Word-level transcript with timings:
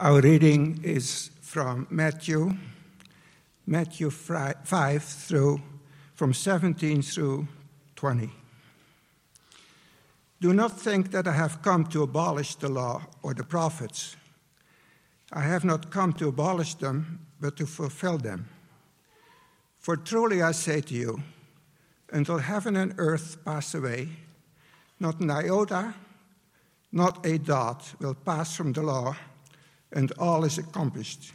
Our 0.00 0.20
reading 0.20 0.78
is 0.84 1.30
from 1.40 1.88
Matthew, 1.90 2.56
Matthew 3.66 4.10
5 4.10 5.02
through 5.02 5.60
from 6.14 6.32
17 6.32 7.02
through 7.02 7.48
20. 7.96 8.30
Do 10.40 10.52
not 10.52 10.78
think 10.78 11.10
that 11.10 11.26
I 11.26 11.32
have 11.32 11.62
come 11.62 11.84
to 11.86 12.04
abolish 12.04 12.54
the 12.54 12.68
law 12.68 13.02
or 13.24 13.34
the 13.34 13.42
prophets. 13.42 14.14
I 15.32 15.40
have 15.40 15.64
not 15.64 15.90
come 15.90 16.12
to 16.12 16.28
abolish 16.28 16.74
them, 16.74 17.26
but 17.40 17.56
to 17.56 17.66
fulfill 17.66 18.18
them. 18.18 18.48
For 19.80 19.96
truly 19.96 20.42
I 20.42 20.52
say 20.52 20.80
to 20.80 20.94
you, 20.94 21.22
until 22.12 22.38
heaven 22.38 22.76
and 22.76 22.94
earth 22.98 23.44
pass 23.44 23.74
away, 23.74 24.10
not 25.00 25.18
an 25.18 25.32
iota, 25.32 25.92
not 26.92 27.26
a 27.26 27.36
dot 27.36 27.94
will 27.98 28.14
pass 28.14 28.54
from 28.54 28.72
the 28.72 28.82
law, 28.82 29.16
and 29.92 30.12
all 30.18 30.44
is 30.44 30.58
accomplished. 30.58 31.32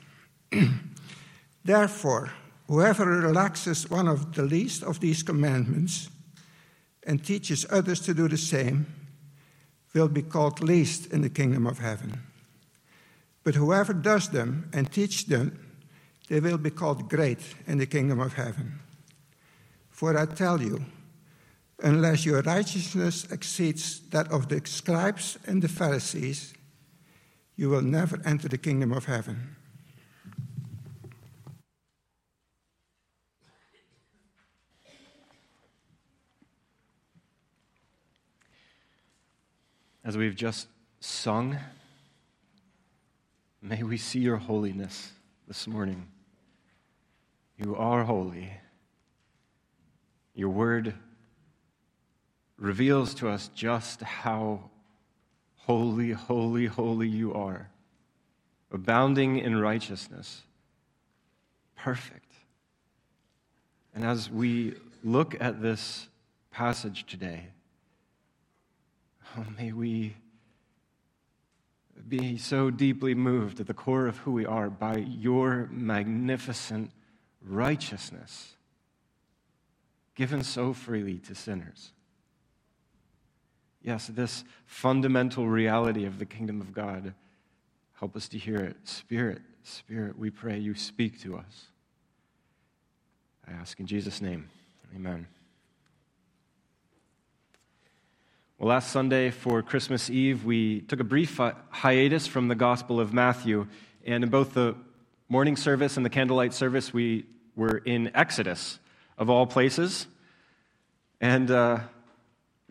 Therefore, 1.66 2.31
whoever 2.67 3.05
relaxes 3.05 3.89
one 3.89 4.07
of 4.07 4.34
the 4.34 4.44
least 4.44 4.84
of 4.84 4.99
these 4.99 5.23
commandments 5.23 6.09
and 7.05 7.23
teaches 7.23 7.66
others 7.70 7.99
to 8.02 8.13
do 8.13 8.27
the 8.27 8.38
same 8.38 8.85
will 9.94 10.08
be 10.08 10.21
called 10.21 10.61
least 10.61 11.11
in 11.11 11.21
the 11.21 11.30
kingdom 11.30 11.67
of 11.67 11.80
heaven. 11.80 12.21
But 13.44 13.55
whoever 13.55 13.94
does 13.94 14.30
them 14.30 14.70
and 14.73 14.91
teaches 14.91 15.25
them, 15.25 15.59
they 16.30 16.39
will 16.39 16.58
be 16.58 16.72
called 16.72 17.09
great 17.09 17.39
in 17.67 17.77
the 17.77 17.85
kingdom 17.85 18.20
of 18.20 18.33
heaven. 18.33 18.80
For 19.89 20.17
I 20.17 20.25
tell 20.25 20.61
you, 20.61 20.85
unless 21.83 22.25
your 22.25 22.41
righteousness 22.41 23.25
exceeds 23.31 23.99
that 24.09 24.31
of 24.31 24.47
the 24.47 24.61
scribes 24.66 25.38
and 25.45 25.61
the 25.61 25.67
Pharisees, 25.67 26.53
you 27.55 27.69
will 27.69 27.81
never 27.81 28.19
enter 28.25 28.47
the 28.47 28.57
kingdom 28.57 28.91
of 28.91 29.05
heaven. 29.05 29.55
As 40.05 40.17
we've 40.17 40.35
just 40.35 40.67
sung, 40.99 41.57
may 43.61 43.83
we 43.83 43.97
see 43.97 44.19
your 44.19 44.37
holiness 44.37 45.13
this 45.47 45.65
morning. 45.65 46.07
You 47.57 47.75
are 47.77 48.03
holy. 48.03 48.51
Your 50.35 50.49
word 50.49 50.95
reveals 52.57 53.13
to 53.15 53.29
us 53.29 53.49
just 53.55 54.01
how 54.01 54.71
holy, 55.66 56.11
holy, 56.11 56.66
holy 56.66 57.08
you 57.08 57.33
are, 57.33 57.69
abounding 58.72 59.38
in 59.38 59.59
righteousness, 59.59 60.44
perfect. 61.75 62.31
And 63.95 64.03
as 64.03 64.30
we 64.30 64.73
look 65.03 65.36
at 65.39 65.61
this 65.61 66.08
passage 66.52 67.05
today, 67.05 67.47
oh, 69.38 69.45
may 69.58 69.72
we 69.72 70.16
be 72.08 72.38
so 72.38 72.70
deeply 72.70 73.16
moved 73.16 73.59
at 73.59 73.67
the 73.67 73.73
core 73.73 74.08
of 74.08 74.17
who 74.17 74.31
we 74.31 74.45
are 74.45 74.70
by 74.70 74.98
your 74.98 75.70
magnificent 75.72 76.92
righteousness 77.42 78.53
given 80.16 80.44
so 80.44 80.73
freely 80.73 81.17
to 81.20 81.33
sinners. 81.33 81.92
Yes, 83.84 84.08
this 84.08 84.45
fundamental 84.66 85.48
reality 85.48 86.06
of 86.06 86.17
the 86.17 86.26
kingdom 86.26 86.62
of 86.62 86.73
God, 86.73 87.14
help 88.00 88.16
us 88.16 88.30
to 88.30 88.38
hear 88.38 88.58
it. 88.58 88.78
Spirit, 88.86 89.42
Spirit, 89.64 90.17
we 90.17 90.30
pray 90.30 90.58
you 90.58 90.73
speak 90.73 91.21
to 91.21 91.38
us. 91.38 91.67
I 93.48 93.52
ask 93.52 93.80
in 93.80 93.86
Jesus' 93.86 94.22
name, 94.22 94.49
amen. 94.95 95.27
Well, 98.58 98.70
last 98.70 98.92
Sunday 98.92 99.32
for 99.32 99.61
Christmas 99.61 100.10
Eve, 100.10 100.45
we 100.45 100.82
took 100.82 101.02
a 101.02 101.04
brief 101.04 101.38
hiatus 101.70 102.26
from 102.26 102.48
the 102.48 102.55
Gospel 102.55 103.02
of 103.02 103.11
Matthew. 103.11 103.67
And 104.05 104.23
in 104.23 104.30
both 104.30 104.54
the 104.54 104.76
morning 105.27 105.58
service 105.58 105.98
and 105.98 106.05
the 106.05 106.10
candlelight 106.10 106.54
service, 106.54 106.93
we 106.93 107.26
were 107.58 107.80
in 107.80 108.11
Exodus, 108.16 108.80
of 109.17 109.30
all 109.30 109.45
places. 109.45 110.08
And 111.20 111.52
uh, 111.52 111.80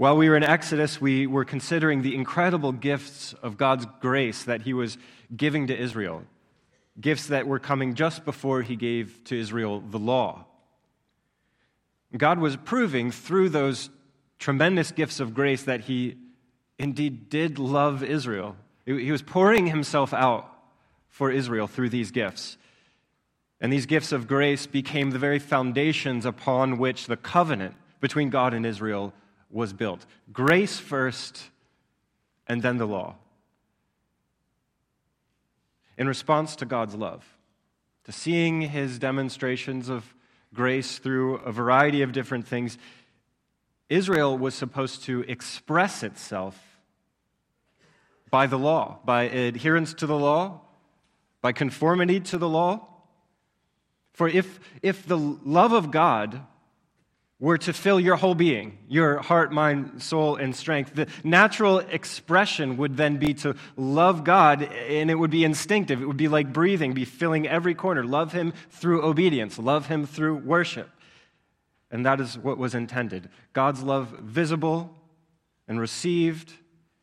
while 0.02 0.16
we 0.16 0.28
were 0.28 0.36
in 0.36 0.42
Exodus, 0.42 1.00
we 1.00 1.28
were 1.28 1.44
considering 1.44 2.02
the 2.02 2.16
incredible 2.16 2.72
gifts 2.72 3.34
of 3.34 3.56
God's 3.56 3.86
grace 4.00 4.42
that 4.42 4.62
He 4.62 4.74
was 4.74 4.98
giving 5.36 5.68
to 5.68 5.80
Israel, 5.80 6.24
gifts 7.00 7.28
that 7.28 7.46
were 7.46 7.60
coming 7.60 7.94
just 7.94 8.24
before 8.24 8.62
He 8.62 8.74
gave 8.74 9.22
to 9.26 9.38
Israel 9.38 9.78
the 9.78 10.00
law. 10.00 10.44
God 12.16 12.40
was 12.40 12.56
proving 12.56 13.12
through 13.12 13.50
those 13.50 13.90
tremendous 14.40 14.90
gifts 14.90 15.20
of 15.20 15.34
grace 15.34 15.62
that 15.62 15.82
He 15.82 16.16
indeed 16.80 17.28
did 17.28 17.60
love 17.60 18.02
Israel. 18.02 18.56
He 18.84 19.12
was 19.12 19.22
pouring 19.22 19.68
Himself 19.68 20.12
out 20.12 20.50
for 21.10 21.30
Israel 21.30 21.68
through 21.68 21.90
these 21.90 22.10
gifts. 22.10 22.56
And 23.60 23.72
these 23.72 23.86
gifts 23.86 24.10
of 24.10 24.26
grace 24.26 24.66
became 24.66 25.12
the 25.12 25.20
very 25.20 25.38
foundations 25.38 26.26
upon 26.26 26.78
which 26.78 27.06
the 27.06 27.16
covenant 27.16 27.76
between 28.00 28.30
God 28.30 28.52
and 28.52 28.66
Israel 28.66 29.12
was 29.52 29.72
built. 29.72 30.04
Grace 30.32 30.78
first, 30.78 31.50
and 32.48 32.62
then 32.62 32.78
the 32.78 32.86
law. 32.86 33.14
In 35.98 36.08
response 36.08 36.56
to 36.56 36.64
God's 36.64 36.94
love, 36.94 37.24
to 38.04 38.12
seeing 38.12 38.62
his 38.62 38.98
demonstrations 38.98 39.88
of 39.88 40.14
grace 40.52 40.98
through 40.98 41.36
a 41.36 41.52
variety 41.52 42.02
of 42.02 42.12
different 42.12 42.48
things, 42.48 42.78
Israel 43.88 44.36
was 44.36 44.54
supposed 44.54 45.04
to 45.04 45.20
express 45.28 46.02
itself 46.02 46.58
by 48.30 48.46
the 48.46 48.58
law, 48.58 48.98
by 49.04 49.24
adherence 49.24 49.92
to 49.94 50.06
the 50.06 50.18
law, 50.18 50.62
by 51.42 51.52
conformity 51.52 52.18
to 52.18 52.38
the 52.38 52.48
law. 52.48 52.88
For 54.14 54.28
if, 54.28 54.58
if 54.82 55.06
the 55.06 55.18
love 55.18 55.72
of 55.72 55.90
God 55.90 56.40
were 57.42 57.58
to 57.58 57.72
fill 57.72 57.98
your 57.98 58.14
whole 58.14 58.36
being, 58.36 58.78
your 58.88 59.18
heart, 59.18 59.50
mind, 59.52 60.00
soul, 60.00 60.36
and 60.36 60.54
strength, 60.54 60.94
the 60.94 61.08
natural 61.24 61.80
expression 61.80 62.76
would 62.76 62.96
then 62.96 63.16
be 63.16 63.34
to 63.34 63.56
love 63.76 64.22
God, 64.22 64.62
and 64.62 65.10
it 65.10 65.16
would 65.16 65.32
be 65.32 65.42
instinctive. 65.42 66.00
It 66.00 66.06
would 66.06 66.16
be 66.16 66.28
like 66.28 66.52
breathing, 66.52 66.92
be 66.92 67.04
filling 67.04 67.48
every 67.48 67.74
corner. 67.74 68.04
Love 68.04 68.32
Him 68.32 68.52
through 68.70 69.02
obedience, 69.02 69.58
love 69.58 69.88
Him 69.88 70.06
through 70.06 70.36
worship. 70.36 70.88
And 71.90 72.06
that 72.06 72.20
is 72.20 72.38
what 72.38 72.58
was 72.58 72.76
intended 72.76 73.28
God's 73.52 73.82
love 73.82 74.10
visible 74.20 74.94
and 75.66 75.80
received, 75.80 76.52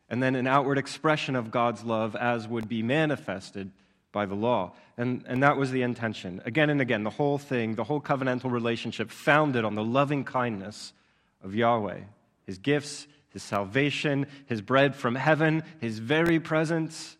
and 0.08 0.22
then 0.22 0.34
an 0.34 0.46
outward 0.46 0.78
expression 0.78 1.36
of 1.36 1.50
God's 1.50 1.84
love 1.84 2.16
as 2.16 2.48
would 2.48 2.66
be 2.66 2.82
manifested 2.82 3.72
by 4.12 4.26
the 4.26 4.34
law. 4.34 4.72
And, 4.96 5.24
and 5.26 5.42
that 5.42 5.56
was 5.56 5.70
the 5.70 5.82
intention. 5.82 6.42
Again 6.44 6.70
and 6.70 6.80
again, 6.80 7.04
the 7.04 7.10
whole 7.10 7.38
thing, 7.38 7.74
the 7.74 7.84
whole 7.84 8.00
covenantal 8.00 8.50
relationship 8.50 9.10
founded 9.10 9.64
on 9.64 9.74
the 9.74 9.84
loving 9.84 10.24
kindness 10.24 10.92
of 11.42 11.54
Yahweh, 11.54 12.00
his 12.44 12.58
gifts, 12.58 13.06
his 13.30 13.42
salvation, 13.42 14.26
his 14.46 14.60
bread 14.60 14.94
from 14.96 15.14
heaven, 15.14 15.62
his 15.80 15.98
very 15.98 16.40
presence. 16.40 17.16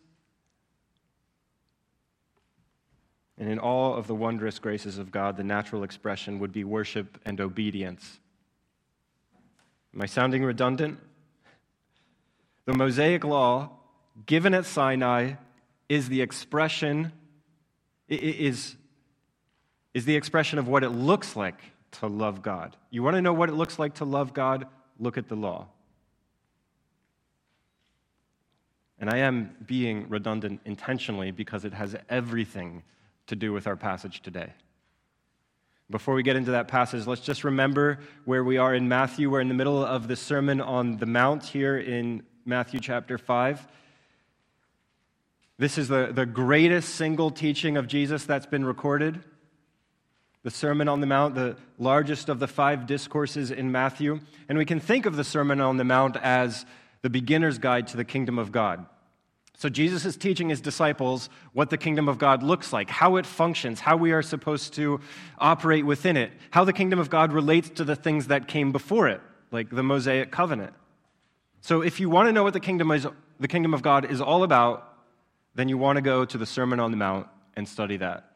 And 3.37 3.49
in 3.49 3.57
all 3.57 3.95
of 3.95 4.07
the 4.07 4.15
wondrous 4.15 4.59
graces 4.59 4.97
of 4.97 5.11
God, 5.11 5.37
the 5.37 5.43
natural 5.43 5.83
expression 5.83 6.37
would 6.39 6.51
be 6.51 6.63
worship 6.63 7.19
and 7.25 7.39
obedience. 7.41 8.19
Am 9.95 10.01
I 10.01 10.05
sounding 10.05 10.43
redundant? 10.43 10.99
The 12.65 12.73
Mosaic 12.73 13.23
law, 13.23 13.71
given 14.25 14.53
at 14.53 14.65
Sinai, 14.65 15.33
is 15.91 16.07
the 16.07 16.21
expression 16.21 17.11
is, 18.07 18.77
is 19.93 20.05
the 20.05 20.15
expression 20.15 20.57
of 20.57 20.69
what 20.69 20.85
it 20.85 20.89
looks 20.91 21.35
like 21.35 21.59
to 21.99 22.07
love 22.07 22.41
God. 22.41 22.77
You 22.91 23.03
want 23.03 23.17
to 23.17 23.21
know 23.21 23.33
what 23.33 23.49
it 23.49 23.55
looks 23.55 23.77
like 23.77 23.95
to 23.95 24.05
love 24.05 24.33
God? 24.33 24.67
Look 24.99 25.17
at 25.17 25.27
the 25.27 25.35
law. 25.35 25.67
And 28.99 29.09
I 29.09 29.17
am 29.17 29.53
being 29.65 30.07
redundant 30.07 30.61
intentionally 30.63 31.31
because 31.31 31.65
it 31.65 31.73
has 31.73 31.93
everything 32.07 32.83
to 33.27 33.35
do 33.35 33.51
with 33.51 33.67
our 33.67 33.75
passage 33.75 34.21
today. 34.21 34.53
Before 35.89 36.13
we 36.15 36.23
get 36.23 36.37
into 36.37 36.51
that 36.51 36.69
passage, 36.69 37.05
let's 37.05 37.19
just 37.19 37.43
remember 37.43 37.99
where 38.23 38.45
we 38.45 38.57
are 38.57 38.73
in 38.73 38.87
Matthew. 38.87 39.29
We're 39.29 39.41
in 39.41 39.49
the 39.49 39.55
middle 39.55 39.83
of 39.83 40.07
the 40.07 40.15
Sermon 40.15 40.61
on 40.61 40.95
the 40.95 41.05
Mount 41.05 41.43
here 41.43 41.77
in 41.77 42.23
Matthew 42.45 42.79
chapter 42.79 43.17
5. 43.17 43.67
This 45.61 45.77
is 45.77 45.89
the, 45.89 46.11
the 46.11 46.25
greatest 46.25 46.95
single 46.95 47.29
teaching 47.29 47.77
of 47.77 47.85
Jesus 47.85 48.23
that's 48.23 48.47
been 48.47 48.65
recorded. 48.65 49.21
The 50.41 50.49
Sermon 50.49 50.87
on 50.87 51.01
the 51.01 51.05
Mount, 51.05 51.35
the 51.35 51.55
largest 51.77 52.29
of 52.29 52.39
the 52.39 52.47
five 52.47 52.87
discourses 52.87 53.51
in 53.51 53.71
Matthew. 53.71 54.21
And 54.49 54.57
we 54.57 54.65
can 54.65 54.79
think 54.79 55.05
of 55.05 55.15
the 55.15 55.23
Sermon 55.23 55.61
on 55.61 55.77
the 55.77 55.83
Mount 55.83 56.17
as 56.17 56.65
the 57.03 57.11
beginner's 57.11 57.59
guide 57.59 57.85
to 57.89 57.97
the 57.97 58.03
kingdom 58.03 58.39
of 58.39 58.51
God. 58.51 58.87
So 59.55 59.69
Jesus 59.69 60.03
is 60.03 60.17
teaching 60.17 60.49
his 60.49 60.61
disciples 60.61 61.29
what 61.53 61.69
the 61.69 61.77
kingdom 61.77 62.09
of 62.09 62.17
God 62.17 62.41
looks 62.41 62.73
like, 62.73 62.89
how 62.89 63.17
it 63.17 63.27
functions, 63.27 63.79
how 63.79 63.97
we 63.97 64.13
are 64.13 64.23
supposed 64.23 64.73
to 64.73 64.99
operate 65.37 65.85
within 65.85 66.17
it, 66.17 66.31
how 66.49 66.63
the 66.63 66.73
kingdom 66.73 66.97
of 66.97 67.11
God 67.11 67.31
relates 67.31 67.69
to 67.69 67.83
the 67.83 67.95
things 67.95 68.29
that 68.29 68.47
came 68.47 68.71
before 68.71 69.09
it, 69.09 69.21
like 69.51 69.69
the 69.69 69.83
Mosaic 69.83 70.31
covenant. 70.31 70.73
So 71.59 71.83
if 71.83 71.99
you 71.99 72.09
want 72.09 72.29
to 72.29 72.33
know 72.33 72.41
what 72.41 72.53
the 72.53 72.59
kingdom 72.59 72.89
is 72.89 73.05
the 73.39 73.47
kingdom 73.47 73.75
of 73.75 73.83
God 73.83 74.09
is 74.09 74.21
all 74.21 74.41
about, 74.41 74.90
then 75.55 75.69
you 75.69 75.77
want 75.77 75.97
to 75.97 76.01
go 76.01 76.25
to 76.25 76.37
the 76.37 76.45
Sermon 76.45 76.79
on 76.79 76.91
the 76.91 76.97
Mount 76.97 77.27
and 77.55 77.67
study 77.67 77.97
that. 77.97 78.31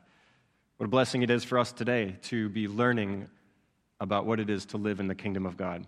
What 0.77 0.85
a 0.85 0.89
blessing 0.89 1.21
it 1.21 1.29
is 1.29 1.43
for 1.43 1.57
us 1.57 1.71
today 1.71 2.17
to 2.23 2.49
be 2.49 2.67
learning 2.67 3.29
about 3.99 4.25
what 4.25 4.39
it 4.39 4.49
is 4.49 4.65
to 4.67 4.77
live 4.77 4.99
in 4.99 5.07
the 5.07 5.15
kingdom 5.15 5.45
of 5.45 5.55
God. 5.55 5.87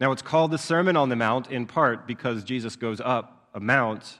Now, 0.00 0.10
it's 0.10 0.22
called 0.22 0.50
the 0.50 0.58
Sermon 0.58 0.96
on 0.96 1.08
the 1.08 1.16
Mount 1.16 1.50
in 1.50 1.66
part 1.66 2.06
because 2.06 2.42
Jesus 2.42 2.74
goes 2.74 3.00
up 3.00 3.48
a 3.54 3.60
mount 3.60 4.18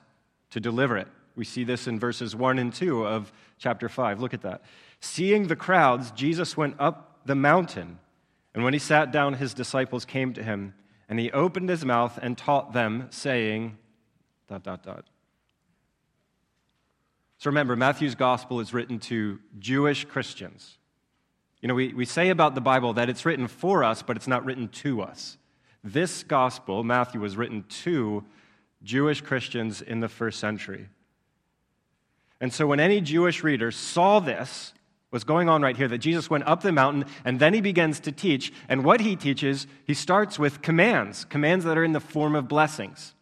to 0.51 0.61
deliver 0.61 0.97
it. 0.97 1.07
We 1.35 1.43
see 1.43 1.65
this 1.65 1.87
in 1.87 1.99
verses 1.99 2.33
1 2.35 2.59
and 2.59 2.73
2 2.73 3.05
of 3.05 3.33
chapter 3.57 3.89
5. 3.89 4.21
Look 4.21 4.33
at 4.33 4.41
that. 4.43 4.63
Seeing 5.01 5.47
the 5.47 5.55
crowds, 5.57 6.11
Jesus 6.11 6.55
went 6.55 6.75
up 6.79 7.19
the 7.25 7.35
mountain, 7.35 7.99
and 8.53 8.63
when 8.63 8.71
he 8.71 8.79
sat 8.79 9.11
down, 9.11 9.33
his 9.33 9.53
disciples 9.53 10.05
came 10.05 10.33
to 10.33 10.43
him, 10.43 10.73
and 11.09 11.19
he 11.19 11.31
opened 11.31 11.67
his 11.67 11.83
mouth 11.83 12.17
and 12.21 12.37
taught 12.37 12.71
them, 12.71 13.07
saying, 13.09 13.77
dot, 14.47 14.63
dot, 14.63 14.83
dot. 14.83 15.05
So 17.45 17.51
remember, 17.51 17.75
Matthew's 17.75 18.15
gospel 18.15 18.59
is 18.59 18.73
written 18.73 18.97
to 19.01 19.37
Jewish 19.59 20.03
Christians. 20.05 20.79
You 21.61 21.67
know, 21.67 21.75
we, 21.75 21.93
we 21.93 22.03
say 22.03 22.29
about 22.29 22.55
the 22.55 22.59
Bible 22.59 22.93
that 22.93 23.07
it's 23.07 23.23
written 23.23 23.47
for 23.47 23.83
us, 23.83 24.01
but 24.01 24.17
it's 24.17 24.27
not 24.27 24.43
written 24.45 24.67
to 24.67 25.03
us. 25.03 25.37
This 25.83 26.23
gospel, 26.23 26.83
Matthew, 26.83 27.21
was 27.21 27.37
written 27.37 27.63
to 27.83 28.23
Jewish 28.81 29.21
Christians 29.21 29.83
in 29.83 29.99
the 29.99 30.09
first 30.09 30.39
century. 30.39 30.89
And 32.41 32.51
so 32.51 32.65
when 32.65 32.79
any 32.79 32.99
Jewish 32.99 33.43
reader 33.43 33.69
saw 33.69 34.19
this, 34.19 34.73
what's 35.11 35.23
going 35.23 35.47
on 35.47 35.61
right 35.61 35.77
here, 35.77 35.87
that 35.87 35.99
Jesus 35.99 36.27
went 36.27 36.47
up 36.47 36.63
the 36.63 36.71
mountain 36.71 37.05
and 37.25 37.39
then 37.39 37.53
he 37.53 37.61
begins 37.61 37.99
to 37.99 38.11
teach, 38.11 38.51
and 38.67 38.83
what 38.83 39.01
he 39.01 39.15
teaches, 39.15 39.67
he 39.85 39.93
starts 39.93 40.39
with 40.39 40.63
commands, 40.63 41.25
commands 41.25 41.63
that 41.65 41.77
are 41.77 41.83
in 41.83 41.93
the 41.93 41.99
form 41.99 42.33
of 42.33 42.47
blessings. 42.47 43.13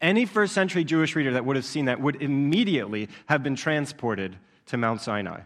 Any 0.00 0.26
first 0.26 0.54
century 0.54 0.84
Jewish 0.84 1.16
reader 1.16 1.32
that 1.32 1.44
would 1.44 1.56
have 1.56 1.64
seen 1.64 1.86
that 1.86 2.00
would 2.00 2.22
immediately 2.22 3.08
have 3.26 3.42
been 3.42 3.56
transported 3.56 4.36
to 4.66 4.76
Mount 4.76 5.00
Sinai. 5.00 5.40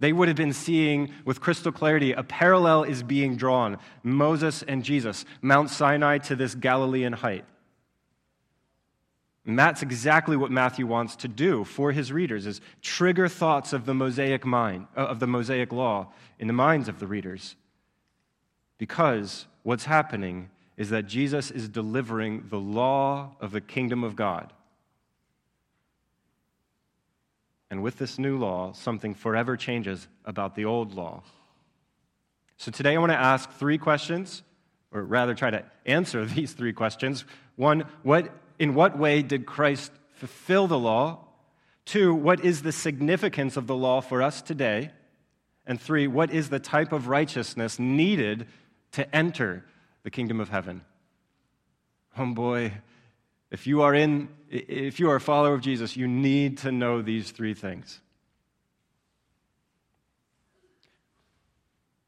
They 0.00 0.12
would 0.12 0.28
have 0.28 0.36
been 0.36 0.52
seeing 0.52 1.12
with 1.24 1.40
crystal 1.40 1.72
clarity 1.72 2.12
a 2.12 2.22
parallel 2.22 2.84
is 2.84 3.02
being 3.02 3.36
drawn 3.36 3.78
Moses 4.02 4.62
and 4.62 4.82
Jesus, 4.82 5.24
Mount 5.40 5.70
Sinai 5.70 6.18
to 6.18 6.36
this 6.36 6.54
Galilean 6.54 7.12
height. 7.12 7.44
And 9.46 9.58
that's 9.58 9.82
exactly 9.82 10.36
what 10.36 10.50
Matthew 10.50 10.86
wants 10.86 11.16
to 11.16 11.28
do 11.28 11.64
for 11.64 11.92
his 11.92 12.10
readers 12.10 12.46
is 12.46 12.62
trigger 12.80 13.28
thoughts 13.28 13.74
of 13.74 13.84
the 13.84 13.94
Mosaic 13.94 14.44
mind 14.44 14.86
uh, 14.96 15.00
of 15.00 15.20
the 15.20 15.26
Mosaic 15.26 15.70
law 15.70 16.08
in 16.38 16.46
the 16.46 16.54
minds 16.54 16.88
of 16.88 16.98
the 16.98 17.06
readers. 17.06 17.56
Because 18.78 19.46
what's 19.62 19.84
happening 19.84 20.48
is 20.76 20.90
that 20.90 21.06
Jesus 21.06 21.50
is 21.50 21.68
delivering 21.68 22.46
the 22.50 22.58
law 22.58 23.36
of 23.40 23.52
the 23.52 23.60
kingdom 23.60 24.02
of 24.02 24.16
God. 24.16 24.52
And 27.70 27.82
with 27.82 27.98
this 27.98 28.18
new 28.18 28.38
law, 28.38 28.72
something 28.72 29.14
forever 29.14 29.56
changes 29.56 30.06
about 30.24 30.54
the 30.54 30.64
old 30.64 30.94
law. 30.94 31.22
So 32.56 32.70
today 32.70 32.94
I 32.94 32.98
want 32.98 33.12
to 33.12 33.18
ask 33.18 33.50
three 33.52 33.78
questions, 33.78 34.42
or 34.92 35.02
rather 35.02 35.34
try 35.34 35.50
to 35.50 35.64
answer 35.86 36.24
these 36.24 36.52
three 36.52 36.72
questions. 36.72 37.24
One, 37.56 37.84
what 38.02 38.32
in 38.58 38.74
what 38.74 38.98
way 38.98 39.22
did 39.22 39.46
Christ 39.46 39.92
fulfill 40.12 40.66
the 40.66 40.78
law? 40.78 41.20
Two, 41.84 42.14
what 42.14 42.44
is 42.44 42.62
the 42.62 42.72
significance 42.72 43.56
of 43.56 43.66
the 43.66 43.74
law 43.74 44.00
for 44.00 44.22
us 44.22 44.40
today? 44.40 44.90
And 45.66 45.80
three, 45.80 46.06
what 46.06 46.30
is 46.30 46.50
the 46.50 46.58
type 46.58 46.92
of 46.92 47.08
righteousness 47.08 47.78
needed 47.78 48.46
to 48.92 49.14
enter 49.14 49.64
the 50.04 50.10
kingdom 50.10 50.40
of 50.40 50.48
heaven? 50.48 50.82
Oh 52.16 52.32
boy, 52.32 52.72
if 53.50 53.66
you 53.66 53.82
are 53.82 53.94
in 53.94 54.28
if 54.48 55.00
you 55.00 55.10
are 55.10 55.16
a 55.16 55.20
follower 55.20 55.54
of 55.54 55.60
Jesus, 55.60 55.96
you 55.96 56.06
need 56.06 56.58
to 56.58 56.70
know 56.70 57.02
these 57.02 57.32
three 57.32 57.54
things. 57.54 58.00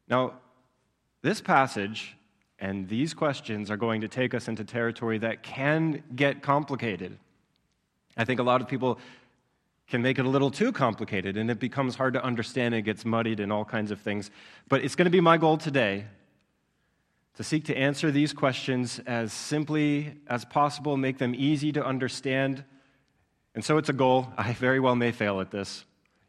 Now, 0.08 0.34
this 1.22 1.40
passage 1.40 2.16
and 2.60 2.88
these 2.88 3.14
questions 3.14 3.70
are 3.70 3.76
going 3.76 4.02
to 4.02 4.08
take 4.08 4.32
us 4.32 4.46
into 4.46 4.62
territory 4.64 5.18
that 5.18 5.42
can 5.42 6.04
get 6.14 6.42
complicated. 6.42 7.18
I 8.16 8.24
think 8.24 8.38
a 8.38 8.44
lot 8.44 8.60
of 8.60 8.68
people 8.68 9.00
can 9.88 10.02
make 10.02 10.18
it 10.18 10.24
a 10.24 10.28
little 10.28 10.50
too 10.50 10.72
complicated 10.72 11.36
and 11.36 11.50
it 11.50 11.58
becomes 11.58 11.96
hard 11.96 12.14
to 12.14 12.24
understand 12.24 12.74
and 12.74 12.80
it 12.80 12.82
gets 12.82 13.04
muddied 13.04 13.40
and 13.40 13.52
all 13.52 13.64
kinds 13.64 13.90
of 13.90 14.00
things. 14.00 14.30
But 14.68 14.84
it's 14.84 14.94
going 14.94 15.06
to 15.06 15.10
be 15.10 15.20
my 15.20 15.36
goal 15.36 15.58
today 15.58 16.06
to 17.36 17.44
seek 17.44 17.64
to 17.64 17.76
answer 17.76 18.10
these 18.10 18.32
questions 18.32 18.98
as 19.06 19.32
simply 19.32 20.14
as 20.26 20.44
possible, 20.44 20.96
make 20.96 21.18
them 21.18 21.34
easy 21.36 21.70
to 21.72 21.84
understand. 21.84 22.64
And 23.54 23.64
so 23.64 23.76
it's 23.76 23.90
a 23.90 23.94
goal. 23.94 24.28
I 24.38 24.52
very 24.54 24.80
well 24.80 24.96
may 24.96 25.12
fail 25.12 25.40
at 25.40 25.50
this, 25.50 25.84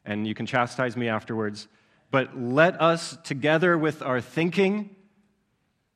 and 0.05 0.27
you 0.27 0.35
can 0.35 0.45
chastise 0.45 0.97
me 0.97 1.07
afterwards. 1.07 1.67
But 2.11 2.37
let 2.39 2.81
us, 2.81 3.17
together 3.23 3.77
with 3.77 4.01
our 4.01 4.19
thinking, 4.19 4.95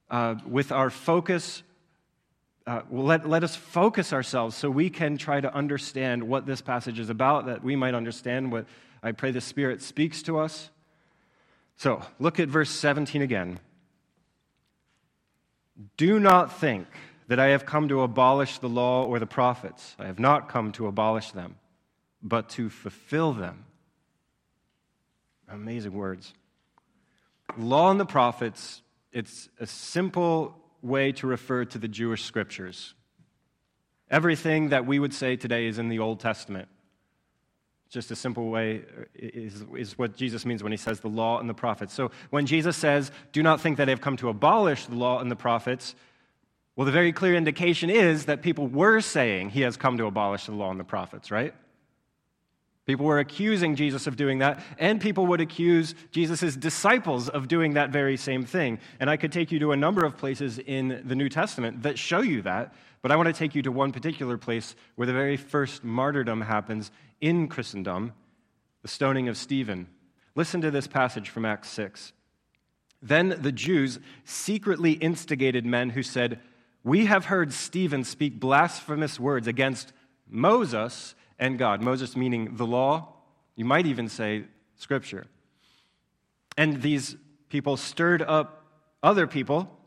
uh, 0.10 0.36
with 0.46 0.72
our 0.72 0.90
focus, 0.90 1.64
uh, 2.66 2.82
let, 2.90 3.28
let 3.28 3.44
us 3.44 3.56
focus 3.56 4.14
ourselves 4.14 4.56
so 4.56 4.70
we 4.70 4.90
can 4.90 5.18
try 5.18 5.42
to 5.42 5.54
understand 5.54 6.24
what 6.24 6.46
this 6.46 6.62
passage 6.62 7.00
is 7.00 7.10
about, 7.10 7.48
that 7.48 7.64
we 7.64 7.76
might 7.76 7.96
understand 7.96 8.52
what 8.52 8.66
I 9.04 9.12
pray 9.12 9.32
the 9.32 9.42
Spirit 9.42 9.82
speaks 9.82 10.22
to 10.24 10.40
us. 10.40 10.70
So, 11.76 12.02
look 12.20 12.40
at 12.40 12.48
verse 12.48 12.70
17 12.70 13.22
again. 13.22 13.60
Do 15.98 16.20
not 16.20 16.60
think 16.60 16.88
that 17.28 17.40
I 17.40 17.48
have 17.48 17.66
come 17.66 17.88
to 17.90 18.02
abolish 18.02 18.60
the 18.60 18.70
law 18.70 19.06
or 19.06 19.20
the 19.20 19.26
prophets. 19.26 19.96
I 19.98 20.06
have 20.06 20.20
not 20.20 20.50
come 20.50 20.72
to 20.74 20.88
abolish 20.88 21.32
them, 21.32 21.56
but 22.22 22.50
to 22.50 22.70
fulfill 22.70 23.34
them. 23.34 23.66
Amazing 25.48 25.94
words. 25.94 26.34
Law 27.58 27.92
and 27.92 28.00
the 28.00 28.06
prophets 28.06 28.82
it's 29.12 29.50
a 29.60 29.68
simple 29.68 30.56
way 30.82 31.12
to 31.14 31.28
refer 31.28 31.66
to 31.66 31.78
the 31.78 31.88
Jewish 31.88 32.24
scriptures. 32.24 32.94
Everything 34.10 34.70
that 34.70 34.86
we 34.86 35.00
would 35.00 35.14
say 35.14 35.36
today 35.36 35.68
is 35.68 35.78
in 35.78 35.90
the 35.90 36.00
Old 36.00 36.20
Testament. 36.20 36.70
Just 37.92 38.10
a 38.10 38.16
simple 38.16 38.50
way 38.50 38.78
uh, 38.98 39.04
is, 39.16 39.66
is 39.76 39.98
what 39.98 40.16
Jesus 40.16 40.46
means 40.46 40.64
when 40.64 40.72
he 40.72 40.78
says 40.78 41.02
the 41.02 41.10
law 41.10 41.40
and 41.40 41.50
the 41.50 41.54
prophets. 41.54 41.94
So 41.94 42.10
when 42.30 42.46
Jesus 42.46 42.78
says, 42.78 43.12
Do 43.34 43.44
not 43.44 43.60
think 43.60 43.78
that 43.78 43.90
I 43.90 43.92
have 43.92 44.00
come 44.00 44.16
to 44.18 44.30
abolish 44.30 44.86
the 44.86 44.96
law 44.96 45.20
and 45.20 45.30
the 45.30 45.36
prophets, 45.36 45.94
well, 46.78 46.86
the 46.86 46.92
very 46.94 47.12
clear 47.12 47.36
indication 47.36 47.90
is 47.90 48.26
that 48.26 48.42
people 48.42 48.68
were 48.68 49.02
saying 49.02 49.50
he 49.50 49.62
has 49.62 49.76
come 49.76 49.98
to 49.98 50.06
abolish 50.06 50.46
the 50.46 50.54
law 50.54 50.72
and 50.72 50.80
the 50.80 50.86
prophets, 50.86 51.32
right? 51.32 51.54
People 52.86 53.06
were 53.06 53.20
accusing 53.20 53.76
Jesus 53.76 54.08
of 54.08 54.16
doing 54.16 54.40
that, 54.40 54.64
and 54.80 55.00
people 55.00 55.28
would 55.28 55.42
accuse 55.42 55.94
Jesus' 56.12 56.56
disciples 56.56 57.28
of 57.30 57.48
doing 57.48 57.74
that 57.74 57.90
very 57.90 58.18
same 58.18 58.46
thing. 58.46 58.80
And 59.02 59.10
I 59.10 59.18
could 59.18 59.32
take 59.34 59.52
you 59.52 59.60
to 59.60 59.74
a 59.74 59.78
number 59.78 60.04
of 60.06 60.18
places 60.18 60.60
in 60.60 61.04
the 61.06 61.16
New 61.16 61.30
Testament 61.30 61.84
that 61.84 62.00
show 62.00 62.22
you 62.22 62.42
that, 62.44 62.74
but 63.02 63.12
I 63.12 63.18
want 63.18 63.28
to 63.28 63.34
take 63.34 63.54
you 63.54 63.62
to 63.64 63.72
one 63.72 63.92
particular 63.92 64.38
place 64.38 64.76
where 64.96 65.06
the 65.06 65.14
very 65.14 65.38
first 65.38 65.84
martyrdom 65.84 66.42
happens 66.42 66.90
in 67.22 67.48
Christendom 67.48 68.14
the 68.82 68.88
stoning 68.88 69.30
of 69.30 69.38
Stephen. 69.38 69.88
Listen 70.36 70.62
to 70.62 70.72
this 70.72 70.88
passage 70.88 71.30
from 71.30 71.46
Acts 71.46 71.70
6. 71.70 72.14
Then 73.02 73.36
the 73.40 73.52
Jews 73.52 74.00
secretly 74.24 74.94
instigated 74.94 75.66
men 75.66 75.92
who 75.92 76.04
said, 76.04 76.40
We 76.84 77.06
have 77.06 77.26
heard 77.26 77.54
Stephen 77.54 78.04
speak 78.04 78.40
blasphemous 78.40 79.20
words 79.20 79.48
against 79.48 79.94
Moses 80.28 81.16
and 81.40 81.58
God. 81.58 81.82
Moses 81.82 82.16
meaning 82.16 82.56
the 82.56 82.66
law, 82.66 83.14
you 83.56 83.66
might 83.66 83.86
even 83.86 84.08
say 84.08 84.46
scripture. 84.76 85.28
And 86.58 86.82
these 86.82 87.16
people 87.50 87.78
stirred 87.78 88.22
up 88.22 88.66
other 89.04 89.26
people, 89.26 89.78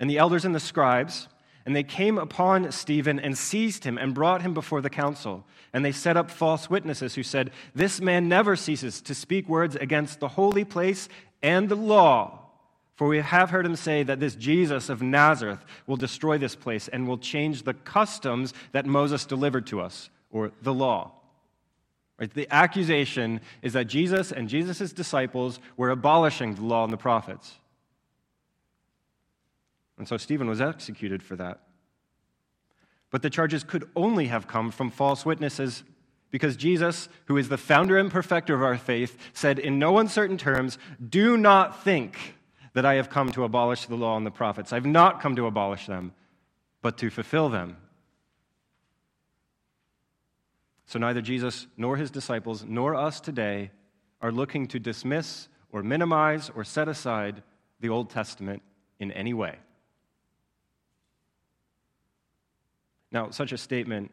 and 0.00 0.10
the 0.10 0.18
elders 0.18 0.44
and 0.44 0.54
the 0.54 0.60
scribes, 0.60 1.28
and 1.66 1.76
they 1.76 1.82
came 1.82 2.18
upon 2.18 2.72
Stephen 2.72 3.20
and 3.20 3.36
seized 3.36 3.84
him 3.84 3.98
and 3.98 4.14
brought 4.14 4.42
him 4.42 4.54
before 4.54 4.80
the 4.80 4.90
council. 4.90 5.44
And 5.72 5.84
they 5.84 5.92
set 5.92 6.16
up 6.16 6.30
false 6.30 6.70
witnesses 6.70 7.14
who 7.14 7.22
said, 7.22 7.50
This 7.74 8.00
man 8.00 8.28
never 8.28 8.56
ceases 8.56 9.00
to 9.02 9.14
speak 9.14 9.48
words 9.48 9.76
against 9.76 10.20
the 10.20 10.28
holy 10.28 10.64
place 10.64 11.08
and 11.42 11.68
the 11.68 11.76
law. 11.76 12.40
For 12.96 13.06
we 13.06 13.20
have 13.20 13.50
heard 13.50 13.66
him 13.66 13.76
say 13.76 14.02
that 14.02 14.18
this 14.18 14.34
Jesus 14.34 14.88
of 14.88 15.02
Nazareth 15.02 15.64
will 15.86 15.96
destroy 15.96 16.36
this 16.38 16.56
place 16.56 16.88
and 16.88 17.06
will 17.06 17.18
change 17.18 17.62
the 17.62 17.74
customs 17.74 18.54
that 18.72 18.86
Moses 18.86 19.24
delivered 19.24 19.66
to 19.68 19.80
us 19.80 20.10
or 20.30 20.50
the 20.62 20.74
law. 20.74 21.12
Right? 22.18 22.32
The 22.32 22.48
accusation 22.50 23.40
is 23.62 23.74
that 23.74 23.86
Jesus 23.86 24.32
and 24.32 24.48
Jesus' 24.48 24.92
disciples 24.92 25.60
were 25.76 25.90
abolishing 25.90 26.56
the 26.56 26.64
law 26.64 26.82
and 26.82 26.92
the 26.92 26.96
prophets. 26.96 27.54
And 29.98 30.06
so 30.06 30.16
Stephen 30.16 30.48
was 30.48 30.60
executed 30.60 31.22
for 31.22 31.36
that. 31.36 31.60
But 33.10 33.22
the 33.22 33.30
charges 33.30 33.64
could 33.64 33.88
only 33.96 34.26
have 34.26 34.46
come 34.46 34.70
from 34.70 34.90
false 34.90 35.26
witnesses 35.26 35.82
because 36.30 36.56
Jesus, 36.56 37.08
who 37.24 37.36
is 37.36 37.48
the 37.48 37.56
founder 37.56 37.96
and 37.98 38.10
perfecter 38.10 38.54
of 38.54 38.62
our 38.62 38.76
faith, 38.76 39.16
said 39.32 39.58
in 39.58 39.78
no 39.78 39.98
uncertain 39.98 40.36
terms, 40.36 40.78
Do 41.08 41.36
not 41.36 41.82
think 41.82 42.36
that 42.74 42.84
I 42.84 42.94
have 42.94 43.08
come 43.08 43.32
to 43.32 43.44
abolish 43.44 43.86
the 43.86 43.96
law 43.96 44.16
and 44.16 44.26
the 44.26 44.30
prophets. 44.30 44.72
I've 44.72 44.86
not 44.86 45.20
come 45.20 45.34
to 45.36 45.46
abolish 45.46 45.86
them, 45.86 46.12
but 46.82 46.98
to 46.98 47.10
fulfill 47.10 47.48
them. 47.48 47.76
So 50.84 50.98
neither 50.98 51.20
Jesus 51.20 51.66
nor 51.76 51.96
his 51.96 52.10
disciples 52.10 52.64
nor 52.66 52.94
us 52.94 53.20
today 53.20 53.70
are 54.20 54.32
looking 54.32 54.66
to 54.68 54.78
dismiss 54.78 55.48
or 55.70 55.82
minimize 55.82 56.50
or 56.54 56.64
set 56.64 56.88
aside 56.88 57.42
the 57.80 57.88
Old 57.88 58.10
Testament 58.10 58.62
in 58.98 59.12
any 59.12 59.34
way. 59.34 59.56
Now, 63.10 63.30
such 63.30 63.52
a 63.52 63.58
statement 63.58 64.10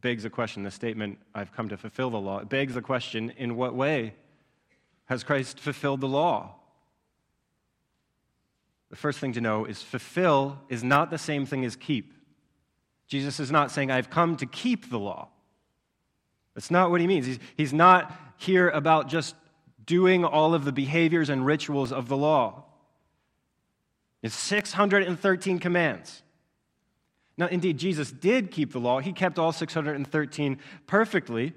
begs 0.00 0.24
a 0.24 0.30
question. 0.30 0.62
The 0.62 0.70
statement, 0.70 1.18
I've 1.34 1.52
come 1.52 1.68
to 1.68 1.76
fulfill 1.76 2.10
the 2.10 2.20
law, 2.20 2.44
begs 2.44 2.74
the 2.74 2.82
question 2.82 3.30
in 3.36 3.56
what 3.56 3.74
way 3.74 4.14
has 5.06 5.24
Christ 5.24 5.58
fulfilled 5.58 6.00
the 6.00 6.08
law? 6.08 6.54
The 8.90 8.96
first 8.96 9.18
thing 9.18 9.32
to 9.32 9.40
know 9.40 9.64
is 9.64 9.82
fulfill 9.82 10.58
is 10.68 10.84
not 10.84 11.10
the 11.10 11.18
same 11.18 11.46
thing 11.46 11.64
as 11.64 11.76
keep. 11.76 12.12
Jesus 13.08 13.40
is 13.40 13.50
not 13.50 13.70
saying, 13.70 13.90
I've 13.90 14.10
come 14.10 14.36
to 14.36 14.46
keep 14.46 14.90
the 14.90 14.98
law. 14.98 15.28
That's 16.54 16.70
not 16.70 16.90
what 16.90 17.00
he 17.00 17.06
means. 17.06 17.26
He's, 17.26 17.38
he's 17.56 17.72
not 17.72 18.12
here 18.36 18.68
about 18.68 19.08
just 19.08 19.34
doing 19.84 20.24
all 20.24 20.54
of 20.54 20.64
the 20.64 20.72
behaviors 20.72 21.28
and 21.28 21.46
rituals 21.46 21.92
of 21.92 22.08
the 22.08 22.16
law. 22.16 22.64
It's 24.22 24.34
613 24.34 25.58
commands. 25.58 26.22
Now, 27.38 27.46
indeed, 27.48 27.78
Jesus 27.78 28.10
did 28.10 28.50
keep 28.50 28.72
the 28.72 28.80
law. 28.80 29.00
He 29.00 29.12
kept 29.12 29.38
all 29.38 29.52
613 29.52 30.58
perfectly, 30.86 31.52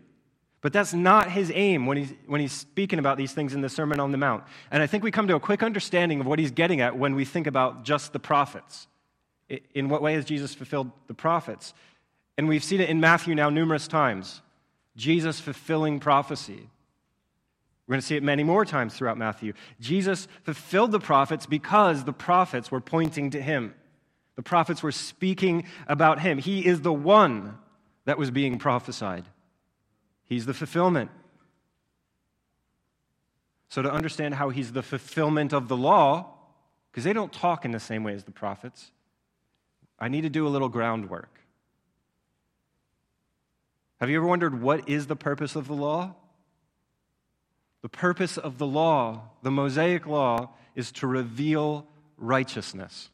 but 0.62 0.74
that's 0.74 0.94
not 0.94 1.32
his 1.32 1.52
aim 1.56 1.86
when 1.86 1.98
he's, 1.98 2.14
when 2.28 2.42
he's 2.42 2.52
speaking 2.52 3.00
about 3.00 3.18
these 3.18 3.32
things 3.32 3.54
in 3.54 3.62
the 3.62 3.70
Sermon 3.70 4.00
on 4.00 4.12
the 4.12 4.18
Mount. 4.18 4.44
And 4.72 4.84
I 4.84 4.88
think 4.88 5.04
we 5.04 5.12
come 5.12 5.28
to 5.30 5.36
a 5.36 5.40
quick 5.40 5.64
understanding 5.64 6.20
of 6.20 6.26
what 6.26 6.38
he's 6.38 6.52
getting 6.52 6.82
at 6.82 6.98
when 6.98 7.16
we 7.16 7.24
think 7.24 7.48
about 7.48 7.84
just 7.84 8.12
the 8.12 8.20
prophets. 8.20 8.88
In 9.74 9.90
what 9.90 10.02
way 10.02 10.14
has 10.14 10.26
Jesus 10.26 10.54
fulfilled 10.54 10.92
the 11.08 11.14
prophets? 11.14 11.74
And 12.38 12.48
we've 12.48 12.64
seen 12.64 12.82
it 12.82 12.90
in 12.90 13.00
Matthew 13.00 13.36
now 13.36 13.50
numerous 13.50 13.88
times 13.88 14.42
Jesus 14.96 15.40
fulfilling 15.40 16.00
prophecy. 16.00 16.70
We're 17.88 17.94
going 17.94 18.02
to 18.02 18.06
see 18.06 18.18
it 18.18 18.24
many 18.24 18.44
more 18.44 18.66
times 18.66 18.94
throughout 18.94 19.18
Matthew. 19.18 19.54
Jesus 19.80 20.28
fulfilled 20.44 20.92
the 20.92 21.00
prophets 21.00 21.46
because 21.46 22.04
the 22.04 22.14
prophets 22.14 22.70
were 22.70 22.82
pointing 22.82 23.32
to 23.32 23.42
him. 23.42 23.74
The 24.40 24.44
prophets 24.44 24.82
were 24.82 24.94
speaking 24.94 25.66
about 25.86 26.22
him. 26.22 26.38
He 26.38 26.66
is 26.66 26.80
the 26.80 26.94
one 26.94 27.58
that 28.06 28.18
was 28.18 28.32
being 28.32 28.58
prophesied, 28.58 29.26
he's 30.24 30.46
the 30.46 30.54
fulfillment. 30.54 31.12
So, 33.68 33.82
to 33.82 33.92
understand 33.92 34.36
how 34.36 34.50
he's 34.50 34.72
the 34.72 34.82
fulfillment 34.82 35.52
of 35.52 35.68
the 35.68 35.76
law, 35.76 36.36
because 36.90 37.04
they 37.04 37.12
don't 37.12 37.34
talk 37.34 37.66
in 37.66 37.72
the 37.72 37.82
same 37.82 38.06
way 38.06 38.14
as 38.14 38.24
the 38.24 38.32
prophets, 38.32 38.92
I 40.00 40.08
need 40.08 40.22
to 40.22 40.30
do 40.30 40.48
a 40.48 40.50
little 40.50 40.70
groundwork. 40.70 41.42
Have 44.00 44.10
you 44.10 44.16
ever 44.16 44.26
wondered 44.26 44.62
what 44.62 44.88
is 44.88 45.08
the 45.08 45.18
purpose 45.18 45.58
of 45.58 45.68
the 45.68 45.76
law? 45.76 46.16
The 47.82 47.90
purpose 47.90 48.38
of 48.38 48.58
the 48.58 48.68
law, 48.68 49.32
the 49.42 49.52
Mosaic 49.52 50.08
law, 50.08 50.52
is 50.76 50.94
to 50.94 51.08
reveal 51.08 51.86
righteousness. 52.16 53.10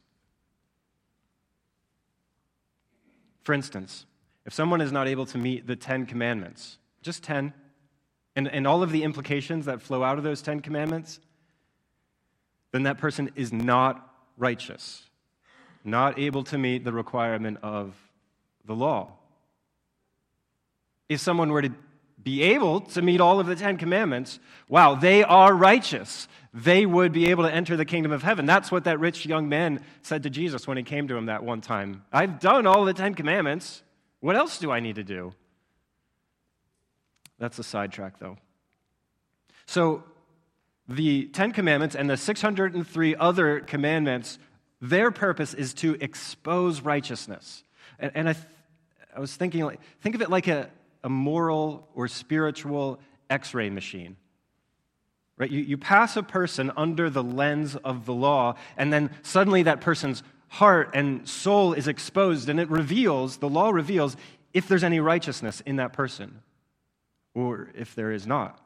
For 3.45 3.53
instance, 3.53 4.07
if 4.43 4.53
someone 4.53 4.81
is 4.81 4.91
not 4.91 5.07
able 5.07 5.27
to 5.27 5.37
meet 5.37 5.67
the 5.67 5.75
Ten 5.75 6.07
Commandments, 6.07 6.79
just 7.03 7.23
10, 7.23 7.53
and, 8.35 8.47
and 8.47 8.65
all 8.65 8.81
of 8.81 8.91
the 8.91 9.03
implications 9.03 9.67
that 9.67 9.83
flow 9.83 10.03
out 10.03 10.17
of 10.17 10.23
those 10.23 10.41
Ten 10.41 10.61
Commandments, 10.61 11.19
then 12.71 12.83
that 12.83 12.97
person 12.97 13.29
is 13.35 13.53
not 13.53 14.15
righteous, 14.35 15.03
not 15.83 16.17
able 16.17 16.43
to 16.45 16.57
meet 16.57 16.83
the 16.83 16.91
requirement 16.91 17.59
of 17.61 17.93
the 18.65 18.73
law. 18.73 19.13
If 21.07 21.19
someone 21.19 21.51
were 21.51 21.61
to 21.61 21.71
be 22.25 22.41
able 22.41 22.81
to 22.81 23.03
meet 23.03 23.21
all 23.21 23.39
of 23.39 23.45
the 23.45 23.55
Ten 23.55 23.77
Commandments, 23.77 24.39
wow, 24.67 24.95
they 24.95 25.23
are 25.23 25.53
righteous. 25.53 26.27
They 26.55 26.83
would 26.85 27.11
be 27.11 27.27
able 27.27 27.43
to 27.43 27.53
enter 27.53 27.77
the 27.77 27.85
kingdom 27.85 28.11
of 28.11 28.23
heaven. 28.23 28.47
That's 28.47 28.71
what 28.71 28.85
that 28.85 28.99
rich 28.99 29.27
young 29.27 29.47
man 29.47 29.85
said 30.01 30.23
to 30.23 30.31
Jesus 30.31 30.67
when 30.67 30.75
he 30.75 30.83
came 30.83 31.07
to 31.07 31.15
him 31.15 31.27
that 31.27 31.43
one 31.43 31.61
time. 31.61 32.03
I've 32.11 32.39
done 32.39 32.65
all 32.65 32.83
the 32.83 32.95
Ten 32.95 33.13
Commandments. 33.13 33.83
What 34.21 34.35
else 34.35 34.57
do 34.57 34.71
I 34.71 34.79
need 34.79 34.95
to 34.95 35.03
do? 35.03 35.33
That's 37.37 37.59
a 37.59 37.63
sidetrack, 37.63 38.17
though. 38.17 38.37
So, 39.67 40.03
the 40.87 41.25
Ten 41.25 41.51
Commandments 41.51 41.95
and 41.95 42.09
the 42.09 42.17
603 42.17 43.15
other 43.15 43.59
commandments, 43.59 44.39
their 44.81 45.11
purpose 45.11 45.53
is 45.53 45.75
to 45.75 45.95
expose 46.01 46.81
righteousness. 46.81 47.63
And, 47.99 48.11
and 48.15 48.29
I, 48.29 48.33
th- 48.33 48.45
I 49.15 49.19
was 49.19 49.35
thinking, 49.35 49.63
like, 49.63 49.79
think 50.01 50.15
of 50.15 50.21
it 50.21 50.29
like 50.29 50.47
a, 50.47 50.69
a 51.05 51.09
moral 51.09 51.87
or 51.95 52.09
spiritual 52.09 52.99
x 53.29 53.53
ray 53.53 53.69
machine. 53.69 54.17
Right? 55.37 55.51
You, 55.51 55.61
you 55.61 55.77
pass 55.77 56.17
a 56.17 56.23
person 56.23 56.71
under 56.75 57.09
the 57.09 57.23
lens 57.23 57.75
of 57.77 58.05
the 58.05 58.13
law, 58.13 58.55
and 58.75 58.91
then 58.91 59.11
suddenly 59.21 59.63
that 59.63 59.81
person's 59.81 60.23
heart 60.47 60.91
and 60.93 61.27
soul 61.27 61.73
is 61.73 61.87
exposed, 61.87 62.49
and 62.49 62.59
it 62.59 62.69
reveals, 62.69 63.37
the 63.37 63.49
law 63.49 63.69
reveals, 63.69 64.17
if 64.53 64.67
there's 64.67 64.83
any 64.83 64.99
righteousness 64.99 65.61
in 65.65 65.75
that 65.75 65.93
person 65.93 66.41
or 67.33 67.69
if 67.75 67.93
there 67.93 68.11
is 68.11 68.25
not. 68.25 68.59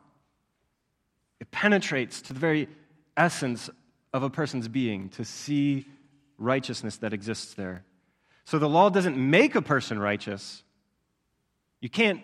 It 1.40 1.50
penetrates 1.52 2.22
to 2.24 2.34
the 2.34 2.40
very 2.40 2.70
essence 3.18 3.70
of 4.14 4.24
a 4.24 4.30
person's 4.30 4.68
being 4.68 5.10
to 5.10 5.26
see 5.26 5.88
righteousness 6.38 6.98
that 6.98 7.12
exists 7.14 7.56
there. 7.56 7.84
So 8.46 8.60
the 8.60 8.70
law 8.70 8.90
doesn't 8.90 9.18
make 9.18 9.56
a 9.56 9.62
person 9.62 10.00
righteous. 10.00 10.64
You 11.82 11.90
can't 11.90 12.22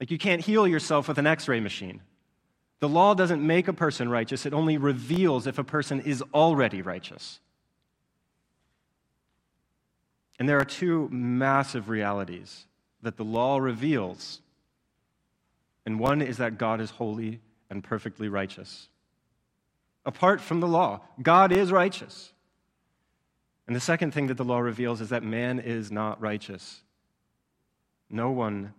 like 0.00 0.10
you 0.10 0.18
can't 0.18 0.42
heal 0.42 0.66
yourself 0.66 1.08
with 1.08 1.18
an 1.18 1.26
x 1.26 1.48
ray 1.48 1.60
machine. 1.60 2.00
The 2.80 2.88
law 2.88 3.14
doesn't 3.14 3.44
make 3.44 3.68
a 3.68 3.72
person 3.72 4.08
righteous, 4.08 4.46
it 4.46 4.52
only 4.52 4.76
reveals 4.76 5.46
if 5.46 5.58
a 5.58 5.64
person 5.64 6.00
is 6.00 6.22
already 6.34 6.82
righteous. 6.82 7.40
And 10.38 10.48
there 10.48 10.58
are 10.60 10.64
two 10.64 11.08
massive 11.10 11.88
realities 11.88 12.66
that 13.02 13.16
the 13.16 13.24
law 13.24 13.58
reveals. 13.58 14.40
And 15.86 15.98
one 15.98 16.20
is 16.20 16.36
that 16.38 16.58
God 16.58 16.80
is 16.80 16.90
holy 16.90 17.40
and 17.70 17.82
perfectly 17.82 18.28
righteous. 18.28 18.88
Apart 20.04 20.40
from 20.40 20.60
the 20.60 20.68
law, 20.68 21.00
God 21.22 21.52
is 21.52 21.72
righteous. 21.72 22.32
And 23.66 23.74
the 23.74 23.80
second 23.80 24.12
thing 24.12 24.26
that 24.26 24.36
the 24.36 24.44
law 24.44 24.58
reveals 24.58 25.00
is 25.00 25.08
that 25.08 25.22
man 25.22 25.58
is 25.58 25.90
not 25.90 26.20
righteous. 26.20 26.82
No 28.10 28.30
one 28.30 28.74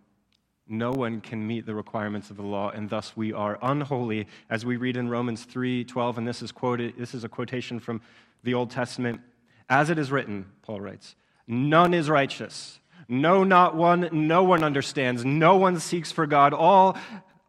no 0.69 0.91
one 0.91 1.21
can 1.21 1.45
meet 1.45 1.65
the 1.65 1.75
requirements 1.75 2.29
of 2.29 2.37
the 2.37 2.43
law, 2.43 2.69
and 2.69 2.89
thus 2.89 3.15
we 3.15 3.33
are 3.33 3.57
unholy, 3.61 4.27
as 4.49 4.65
we 4.65 4.77
read 4.77 4.97
in 4.97 5.09
Romans 5.09 5.43
3 5.43 5.83
12, 5.83 6.17
and 6.17 6.27
this 6.27 6.41
is 6.41 6.51
quoted, 6.51 6.95
this 6.97 7.13
is 7.13 7.23
a 7.23 7.29
quotation 7.29 7.79
from 7.79 8.01
the 8.43 8.53
Old 8.53 8.71
Testament. 8.71 9.21
As 9.69 9.89
it 9.89 9.97
is 9.97 10.11
written, 10.11 10.45
Paul 10.61 10.81
writes, 10.81 11.15
none 11.47 11.93
is 11.93 12.09
righteous. 12.09 12.79
No, 13.07 13.43
not 13.43 13.75
one. 13.75 14.09
No 14.11 14.43
one 14.43 14.63
understands. 14.63 15.23
No 15.23 15.55
one 15.55 15.79
seeks 15.79 16.11
for 16.11 16.27
God. 16.27 16.53
All, 16.53 16.97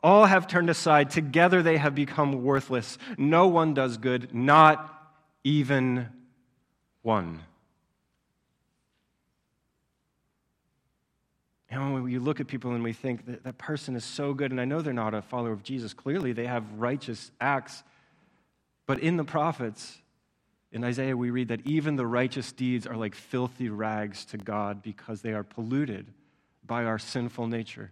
all 0.03 0.27
have 0.27 0.47
turned 0.47 0.71
aside. 0.71 1.11
Together 1.11 1.63
they 1.63 1.77
have 1.79 1.95
become 1.95 2.45
worthless. 2.45 2.99
No 3.17 3.49
one 3.49 3.75
does 3.75 3.97
good, 3.97 4.33
not 4.35 5.13
even 5.43 6.09
one. 7.03 7.41
And 11.71 11.93
when 11.93 12.03
we 12.03 12.19
look 12.19 12.41
at 12.41 12.47
people 12.47 12.73
and 12.73 12.83
we 12.83 12.95
think 12.95 13.27
that 13.27 13.45
that 13.45 13.59
person 13.59 13.95
is 13.95 14.05
so 14.05 14.33
good, 14.33 14.51
and 14.51 14.61
I 14.61 14.65
know 14.65 14.81
they're 14.81 14.95
not 14.95 15.13
a 15.15 15.21
follower 15.21 15.53
of 15.53 15.63
Jesus, 15.63 15.93
clearly 15.93 16.33
they 16.33 16.47
have 16.47 16.65
righteous 16.79 17.31
acts. 17.41 17.83
But 18.87 19.01
in 19.01 19.19
the 19.19 19.25
prophets, 19.25 19.99
in 20.73 20.83
Isaiah, 20.83 21.17
we 21.17 21.31
read 21.31 21.49
that 21.49 21.67
even 21.67 21.97
the 21.97 22.07
righteous 22.07 22.53
deeds 22.53 22.87
are 22.87 22.97
like 22.97 23.15
filthy 23.15 23.69
rags 23.69 24.25
to 24.27 24.39
God 24.39 24.83
because 24.83 25.21
they 25.21 25.33
are 25.33 25.45
polluted 25.45 26.07
by 26.67 26.85
our 26.85 26.99
sinful 26.99 27.47
nature. 27.47 27.91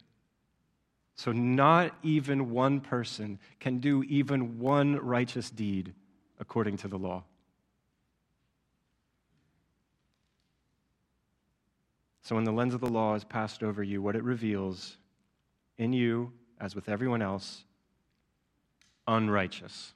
So, 1.14 1.32
not 1.32 1.94
even 2.02 2.50
one 2.50 2.80
person 2.80 3.38
can 3.58 3.78
do 3.78 4.02
even 4.04 4.58
one 4.58 4.96
righteous 4.96 5.50
deed 5.50 5.94
according 6.38 6.76
to 6.78 6.88
the 6.88 6.98
law. 6.98 7.24
So, 12.26 12.34
when 12.34 12.42
the 12.42 12.50
lens 12.50 12.74
of 12.74 12.80
the 12.80 12.88
law 12.88 13.14
is 13.14 13.22
passed 13.22 13.62
over 13.62 13.84
you, 13.84 14.02
what 14.02 14.16
it 14.16 14.24
reveals 14.24 14.96
in 15.78 15.92
you, 15.92 16.32
as 16.60 16.74
with 16.74 16.88
everyone 16.88 17.22
else, 17.22 17.62
unrighteous. 19.06 19.92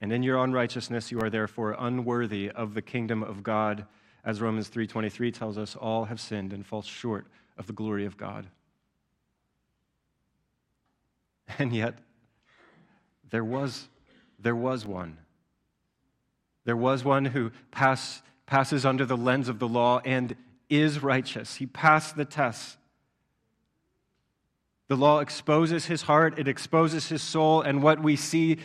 And 0.00 0.12
in 0.12 0.22
your 0.22 0.38
unrighteousness, 0.38 1.10
you 1.10 1.18
are 1.18 1.30
therefore 1.30 1.74
unworthy 1.76 2.48
of 2.48 2.74
the 2.74 2.80
kingdom 2.80 3.24
of 3.24 3.42
God, 3.42 3.86
as 4.24 4.40
Romans 4.40 4.68
3:23 4.68 5.32
tells 5.32 5.58
us, 5.58 5.74
all 5.74 6.04
have 6.04 6.20
sinned 6.20 6.52
and 6.52 6.64
fall 6.64 6.82
short 6.82 7.26
of 7.58 7.66
the 7.66 7.72
glory 7.72 8.06
of 8.06 8.16
God. 8.16 8.46
And 11.58 11.74
yet 11.74 11.98
there 13.30 13.42
was 13.42 13.88
there 14.38 14.54
was 14.54 14.86
one. 14.86 15.18
There 16.62 16.76
was 16.76 17.02
one 17.02 17.24
who 17.24 17.50
pass, 17.72 18.22
passes 18.46 18.86
under 18.86 19.04
the 19.04 19.16
lens 19.16 19.48
of 19.48 19.58
the 19.58 19.68
law 19.68 20.00
and 20.04 20.36
is 20.68 21.02
righteous. 21.02 21.56
He 21.56 21.66
passed 21.66 22.16
the 22.16 22.24
test. 22.24 22.78
The 24.88 24.96
law 24.96 25.18
exposes 25.18 25.86
his 25.86 26.02
heart, 26.02 26.38
it 26.38 26.46
exposes 26.46 27.08
his 27.08 27.22
soul, 27.22 27.60
and 27.60 27.82
what 27.82 28.00
we 28.00 28.14
see 28.14 28.58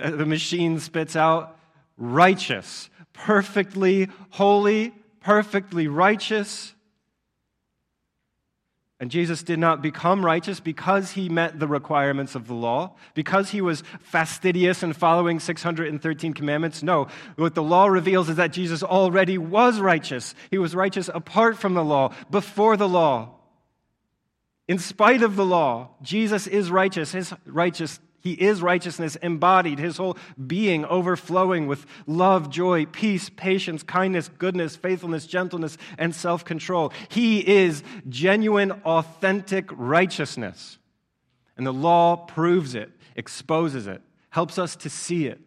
uh, 0.00 0.10
the 0.10 0.26
machine 0.26 0.78
spits 0.78 1.16
out 1.16 1.56
righteous, 1.96 2.90
perfectly 3.12 4.08
holy, 4.30 4.92
perfectly 5.20 5.88
righteous. 5.88 6.73
And 9.04 9.10
Jesus 9.10 9.42
did 9.42 9.58
not 9.58 9.82
become 9.82 10.24
righteous 10.24 10.60
because 10.60 11.10
he 11.10 11.28
met 11.28 11.60
the 11.60 11.68
requirements 11.68 12.34
of 12.34 12.46
the 12.46 12.54
law, 12.54 12.94
because 13.12 13.50
he 13.50 13.60
was 13.60 13.82
fastidious 14.00 14.82
and 14.82 14.96
following 14.96 15.40
613 15.40 16.32
commandments. 16.32 16.82
No, 16.82 17.08
what 17.36 17.54
the 17.54 17.62
law 17.62 17.84
reveals 17.84 18.30
is 18.30 18.36
that 18.36 18.50
Jesus 18.50 18.82
already 18.82 19.36
was 19.36 19.78
righteous. 19.78 20.34
He 20.50 20.56
was 20.56 20.74
righteous 20.74 21.10
apart 21.12 21.58
from 21.58 21.74
the 21.74 21.84
law, 21.84 22.14
before 22.30 22.78
the 22.78 22.88
law. 22.88 23.34
In 24.68 24.78
spite 24.78 25.22
of 25.22 25.36
the 25.36 25.44
law, 25.44 25.90
Jesus 26.00 26.46
is 26.46 26.70
righteous. 26.70 27.12
His 27.12 27.34
righteous 27.44 28.00
he 28.24 28.32
is 28.32 28.62
righteousness 28.62 29.16
embodied, 29.16 29.78
his 29.78 29.98
whole 29.98 30.16
being 30.46 30.86
overflowing 30.86 31.66
with 31.66 31.84
love, 32.06 32.48
joy, 32.48 32.86
peace, 32.86 33.28
patience, 33.28 33.82
kindness, 33.82 34.30
goodness, 34.38 34.76
faithfulness, 34.76 35.26
gentleness, 35.26 35.76
and 35.98 36.14
self 36.14 36.42
control. 36.42 36.90
He 37.10 37.46
is 37.46 37.82
genuine, 38.08 38.72
authentic 38.86 39.68
righteousness. 39.70 40.78
And 41.58 41.66
the 41.66 41.72
law 41.72 42.16
proves 42.16 42.74
it, 42.74 42.90
exposes 43.14 43.86
it, 43.86 44.00
helps 44.30 44.58
us 44.58 44.74
to 44.76 44.88
see 44.88 45.26
it. 45.26 45.38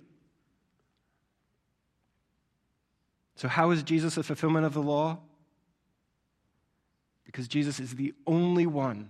So, 3.38 3.48
how 3.48 3.72
is 3.72 3.82
Jesus 3.82 4.18
a 4.18 4.24
fulfillment 4.24 4.68
of 4.68 4.76
the 4.76 4.84
law? 4.84 5.18
Because 7.26 7.48
Jesus 7.48 7.80
is 7.80 7.96
the 7.96 8.14
only 8.28 8.68
one 8.68 9.10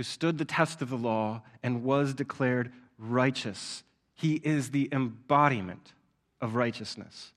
who 0.00 0.04
stood 0.04 0.38
the 0.38 0.46
test 0.46 0.80
of 0.80 0.88
the 0.88 0.96
law 0.96 1.42
and 1.62 1.84
was 1.84 2.14
declared 2.14 2.72
righteous. 2.96 3.82
He 4.14 4.40
is 4.42 4.70
the 4.70 4.88
embodiment 4.92 5.92
of 6.40 6.54
righteousness. 6.54 7.34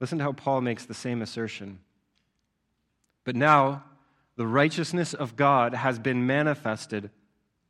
Listen 0.00 0.18
to 0.18 0.24
how 0.24 0.32
Paul 0.32 0.62
makes 0.62 0.84
the 0.84 0.94
same 0.94 1.22
assertion. 1.22 1.78
But 3.22 3.36
now, 3.36 3.84
the 4.34 4.48
righteousness 4.48 5.14
of 5.14 5.36
God 5.36 5.74
has 5.74 6.00
been 6.00 6.26
manifested 6.26 7.08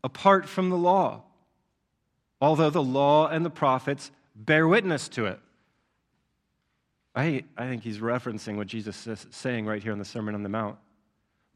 apart 0.03 0.49
from 0.49 0.71
the 0.71 0.79
law, 0.79 1.25
although 2.41 2.71
the 2.71 2.83
law 2.83 3.29
and 3.29 3.45
the 3.45 3.51
prophets 3.51 4.11
bear 4.35 4.67
witness 4.67 5.11
to 5.11 5.27
it. 5.27 5.41
I, 7.19 7.43
I 7.57 7.67
think 7.67 7.83
he's 7.83 7.99
referencing 7.99 8.57
what 8.57 8.69
Jesus 8.69 9.05
is 9.09 9.27
saying 9.31 9.67
right 9.67 9.83
here 9.83 9.91
in 9.91 9.99
the 9.99 10.05
Sermon 10.05 10.37
on 10.37 10.45
the 10.45 10.49
Mount. 10.49 10.79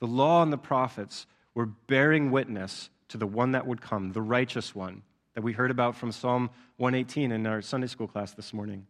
The 0.01 0.09
law 0.09 0.43
and 0.43 0.53
the 0.53 0.59
prophets 0.59 1.25
were 1.55 1.67
bearing 1.67 2.33
witness 2.33 2.91
to 3.11 3.17
the 3.17 3.29
one 3.29 3.53
that 3.53 3.65
would 3.65 3.81
come, 3.81 4.11
the 4.11 4.23
righteous 4.23 4.75
one 4.75 5.03
that 5.35 5.43
we 5.43 5.53
heard 5.53 5.71
about 5.71 5.95
from 5.95 6.11
Psalm 6.11 6.51
118 6.79 7.31
in 7.31 7.47
our 7.47 7.63
Sunday 7.63 7.87
school 7.87 8.09
class 8.09 8.35
this 8.35 8.53
morning. 8.53 8.89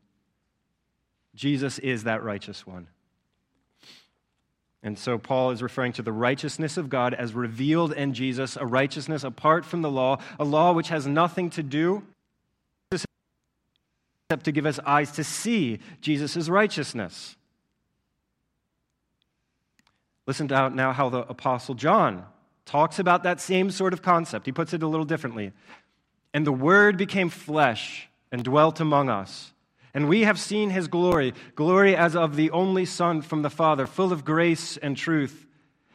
Jesus 1.35 1.79
is 1.79 2.05
that 2.05 2.23
righteous 2.23 2.67
one. 2.67 2.87
And 4.83 4.99
so 4.99 5.19
Paul 5.19 5.51
is 5.51 5.63
referring 5.63 5.93
to 5.93 6.03
the 6.03 6.11
righteousness 6.11 6.79
of 6.79 6.89
God 6.89 7.13
as 7.13 7.35
revealed 7.35 7.93
in 7.93 8.15
Jesus, 8.15 8.57
a 8.57 8.65
righteousness 8.65 9.25
apart 9.25 9.67
from 9.67 9.83
the 9.83 9.91
law, 9.91 10.21
a 10.41 10.45
law 10.45 10.73
which 10.73 10.89
has 10.89 11.07
nothing 11.07 11.51
to 11.51 11.63
do 11.63 12.03
except 14.33 14.47
to 14.47 14.53
give 14.53 14.65
us 14.65 14.81
eyes 14.87 15.13
to 15.13 15.23
see 15.23 15.79
Jesus' 16.01 16.49
righteousness. 16.49 17.37
Listen 20.27 20.49
to 20.49 20.71
now 20.71 20.95
how 20.95 21.11
the 21.11 21.29
Apostle 21.29 21.75
John 21.75 22.25
talks 22.65 22.99
about 22.99 23.25
that 23.25 23.43
same 23.43 23.71
sort 23.71 23.93
of 23.93 24.01
concept. 24.01 24.47
He 24.47 24.53
puts 24.53 24.73
it 24.73 24.83
a 24.83 24.87
little 24.87 25.05
differently. 25.05 25.53
And 26.33 26.47
the 26.47 26.53
Word 26.53 26.97
became 26.97 27.29
flesh 27.29 28.09
and 28.31 28.43
dwelt 28.43 28.81
among 28.81 29.11
us. 29.11 29.53
And 29.93 30.09
we 30.09 30.23
have 30.23 30.41
seen 30.41 30.71
his 30.71 30.89
glory, 30.89 31.35
glory 31.55 31.95
as 31.95 32.17
of 32.17 32.35
the 32.35 32.51
only 32.53 32.87
Son 32.87 33.21
from 33.21 33.43
the 33.43 33.51
Father, 33.51 33.87
full 33.87 34.15
of 34.15 34.25
grace 34.25 34.79
and 34.79 34.97
truth. 34.97 35.47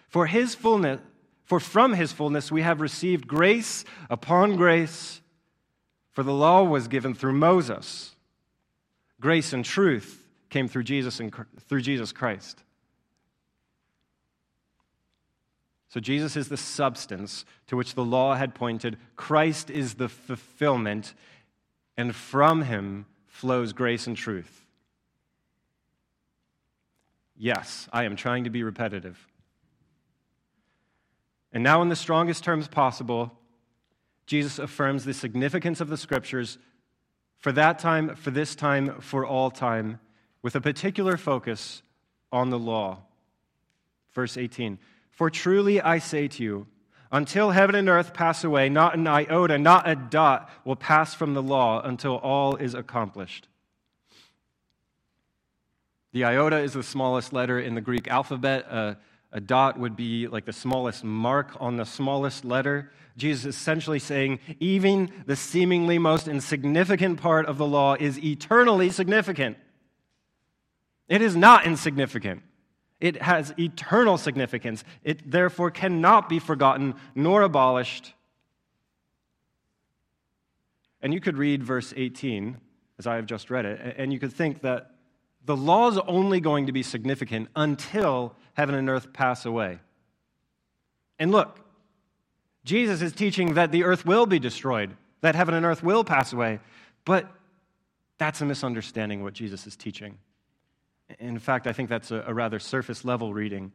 For 0.10 0.28
his 0.28 0.54
fullness, 0.54 1.02
for 1.44 1.60
from 1.60 1.96
his 1.96 2.12
fullness 2.12 2.52
we 2.52 2.62
have 2.62 2.82
received 2.82 3.28
grace 3.28 3.84
upon 4.12 4.58
grace. 4.58 5.22
For 6.12 6.22
the 6.22 6.34
law 6.34 6.62
was 6.62 6.88
given 6.88 7.16
through 7.16 7.34
Moses 7.34 8.14
Grace 9.20 9.54
and 9.54 9.66
truth 9.66 10.24
came 10.50 10.68
through 10.68 10.84
Jesus 10.84 11.20
and 11.20 11.34
through 11.68 11.82
Jesus 11.82 12.12
Christ. 12.12 12.64
So 15.90 16.00
Jesus 16.00 16.36
is 16.36 16.50
the 16.50 16.58
substance 16.58 17.46
to 17.68 17.78
which 17.78 17.96
the 17.96 18.06
law 18.06 18.36
had 18.36 18.54
pointed. 18.54 18.98
Christ 19.16 19.70
is 19.70 19.96
the 19.96 20.10
fulfillment, 20.10 21.14
and 21.96 22.14
from 22.16 22.64
him 22.64 23.06
flows 23.26 23.74
grace 23.74 24.06
and 24.06 24.16
truth. 24.16 24.66
Yes, 27.36 27.88
I 27.94 28.04
am 28.04 28.16
trying 28.16 28.44
to 28.44 28.50
be 28.50 28.64
repetitive. 28.64 29.28
And 31.54 31.64
now, 31.64 31.82
in 31.82 31.90
the 31.90 31.96
strongest 31.96 32.44
terms 32.44 32.68
possible, 32.68 33.32
Jesus 34.26 34.60
affirms 34.60 35.06
the 35.06 35.14
significance 35.14 35.80
of 35.80 35.88
the 35.88 35.98
scriptures 35.98 36.58
for 37.38 37.52
that 37.52 37.80
time, 37.80 38.16
for 38.16 38.32
this 38.32 38.56
time, 38.56 39.00
for 39.00 39.26
all 39.26 39.52
time, 39.52 40.00
with 40.42 40.56
a 40.56 40.62
particular 40.62 41.18
focus 41.18 41.82
on 42.32 42.50
the 42.50 42.60
law. 42.60 43.00
Verse 44.14 44.38
18 44.38 44.80
For 45.10 45.30
truly 45.30 45.82
I 45.82 46.00
say 46.00 46.28
to 46.28 46.44
you, 46.44 46.68
until 47.12 47.52
heaven 47.52 47.76
and 47.76 47.88
earth 47.88 48.14
pass 48.14 48.44
away, 48.44 48.68
not 48.70 48.96
an 48.96 49.08
iota, 49.08 49.58
not 49.58 49.90
a 49.90 49.96
dot 49.96 50.50
will 50.66 50.76
pass 50.76 51.14
from 51.14 51.34
the 51.34 51.44
law 51.44 51.82
until 51.82 52.18
all 52.18 52.56
is 52.58 52.74
accomplished. 52.74 53.48
The 56.12 56.26
iota 56.26 56.58
is 56.60 56.74
the 56.74 56.84
smallest 56.84 57.32
letter 57.32 57.60
in 57.60 57.76
the 57.76 57.82
Greek 57.82 58.08
alphabet. 58.08 58.66
Uh, 58.70 58.96
a 59.32 59.40
dot 59.40 59.78
would 59.80 59.96
be 59.96 60.28
like 60.28 60.46
the 60.46 60.54
smallest 60.54 61.04
mark 61.04 61.56
on 61.60 61.78
the 61.78 61.86
smallest 61.86 62.46
letter. 62.46 62.92
Jesus 63.18 63.46
is 63.46 63.56
essentially 63.56 64.00
saying, 64.00 64.40
even 64.60 65.12
the 65.26 65.36
seemingly 65.36 65.98
most 65.98 66.28
insignificant 66.28 67.20
part 67.20 67.46
of 67.46 67.58
the 67.58 67.66
law 67.66 67.96
is 67.96 68.24
eternally 68.24 68.90
significant. 68.90 69.58
It 71.10 71.22
is 71.22 71.36
not 71.36 71.66
insignificant. 71.66 72.44
It 73.00 73.22
has 73.22 73.54
eternal 73.60 74.18
significance. 74.18 74.84
It 75.04 75.30
therefore 75.30 75.72
cannot 75.72 76.30
be 76.30 76.40
forgotten 76.40 76.96
nor 77.16 77.42
abolished. 77.42 78.14
And 81.02 81.14
you 81.14 81.20
could 81.20 81.38
read 81.38 81.64
verse 81.64 81.94
18, 81.96 82.58
as 82.98 83.08
I 83.08 83.16
have 83.16 83.28
just 83.28 83.50
read 83.50 83.66
it, 83.66 83.96
and 83.98 84.12
you 84.12 84.20
could 84.20 84.34
think 84.34 84.62
that 84.62 84.92
the 85.46 85.56
law 85.56 85.90
is 85.90 85.98
only 86.08 86.42
going 86.42 86.66
to 86.66 86.72
be 86.72 86.84
significant 86.84 87.50
until 87.56 88.36
heaven 88.58 88.74
and 88.74 88.90
earth 88.90 89.14
pass 89.14 89.46
away. 89.46 89.80
And 91.20 91.32
look, 91.32 91.60
Jesus 92.66 93.02
is 93.04 93.14
teaching 93.14 93.54
that 93.54 93.72
the 93.72 93.84
earth 93.84 94.06
will 94.06 94.26
be 94.26 94.40
destroyed, 94.40 94.98
that 95.22 95.36
heaven 95.36 95.54
and 95.54 95.66
earth 95.66 95.84
will 95.84 96.04
pass 96.04 96.34
away. 96.34 96.60
But 97.06 97.30
that's 98.18 98.42
a 98.42 98.46
misunderstanding 98.46 99.20
of 99.20 99.26
what 99.26 99.34
Jesus 99.34 99.68
is 99.68 99.76
teaching. 99.76 100.18
In 101.20 101.38
fact, 101.38 101.68
I 101.68 101.72
think 101.72 101.88
that's 101.88 102.12
a, 102.12 102.34
rather 102.34 102.60
surface 102.60 103.06
level 103.06 103.32
reading. 103.32 103.72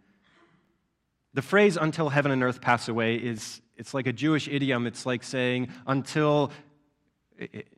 The 1.33 1.43
phrase 1.43 1.79
until 1.81 2.09
heaven 2.09 2.33
and 2.33 2.43
earth 2.43 2.61
pass 2.61 2.89
away 2.89 3.15
is 3.15 3.63
it's 3.77 3.95
like 3.95 4.07
a 4.07 4.13
Jewish 4.13 4.49
idiom. 4.49 4.87
It's 4.87 5.07
like 5.07 5.23
saying 5.23 5.69
until 5.87 6.53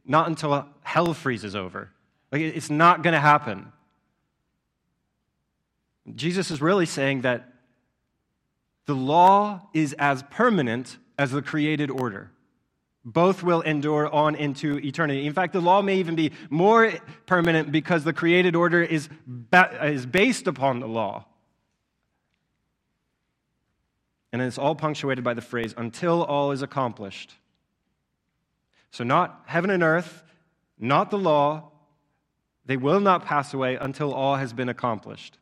not 0.05 0.27
until 0.27 0.67
hell 0.83 1.14
freezes 1.14 1.55
over. 1.55 1.90
Like 2.33 2.40
it's 2.40 2.71
not 2.71 3.03
going 3.03 3.14
to 3.14 3.21
happen. 3.21 3.73
Jesus 6.12 6.51
is 6.51 6.61
really 6.61 6.87
saying 6.87 7.23
that 7.23 7.53
the 8.87 8.95
law 8.95 9.69
is 9.73 9.95
as 9.95 10.23
permanent 10.31 10.99
as 11.19 11.31
the 11.31 11.43
created 11.43 11.90
order. 11.90 12.31
Both 13.05 13.43
will 13.43 13.61
endure 13.62 14.12
on 14.12 14.35
into 14.35 14.79
eternity. 14.79 15.27
In 15.27 15.33
fact, 15.33 15.53
the 15.53 15.61
law 15.61 15.83
may 15.83 15.97
even 15.99 16.14
be 16.14 16.33
more 16.51 16.93
permanent 17.27 17.71
because 17.71 18.05
the 18.05 18.12
created 18.12 18.57
order 18.57 18.83
is, 18.83 19.09
ba- 19.27 19.79
is 19.87 20.07
based 20.07 20.47
upon 20.47 20.81
the 20.81 20.88
law. 20.88 21.27
And 24.33 24.43
it's 24.43 24.59
all 24.59 24.75
punctuated 24.75 25.23
by 25.23 25.35
the 25.35 25.43
phrase, 25.43 25.75
until 25.77 26.25
all 26.25 26.51
is 26.51 26.62
accomplished. 26.62 27.35
So, 28.90 29.05
not 29.05 29.43
heaven 29.47 29.71
and 29.71 29.83
earth, 29.83 30.25
not 30.79 31.11
the 31.11 31.19
law, 31.19 31.71
they 32.67 32.77
will 32.77 33.01
not 33.01 33.25
pass 33.25 33.55
away 33.55 33.77
until 33.77 34.12
all 34.12 34.37
has 34.37 34.53
been 34.53 34.69
accomplished. 34.69 35.38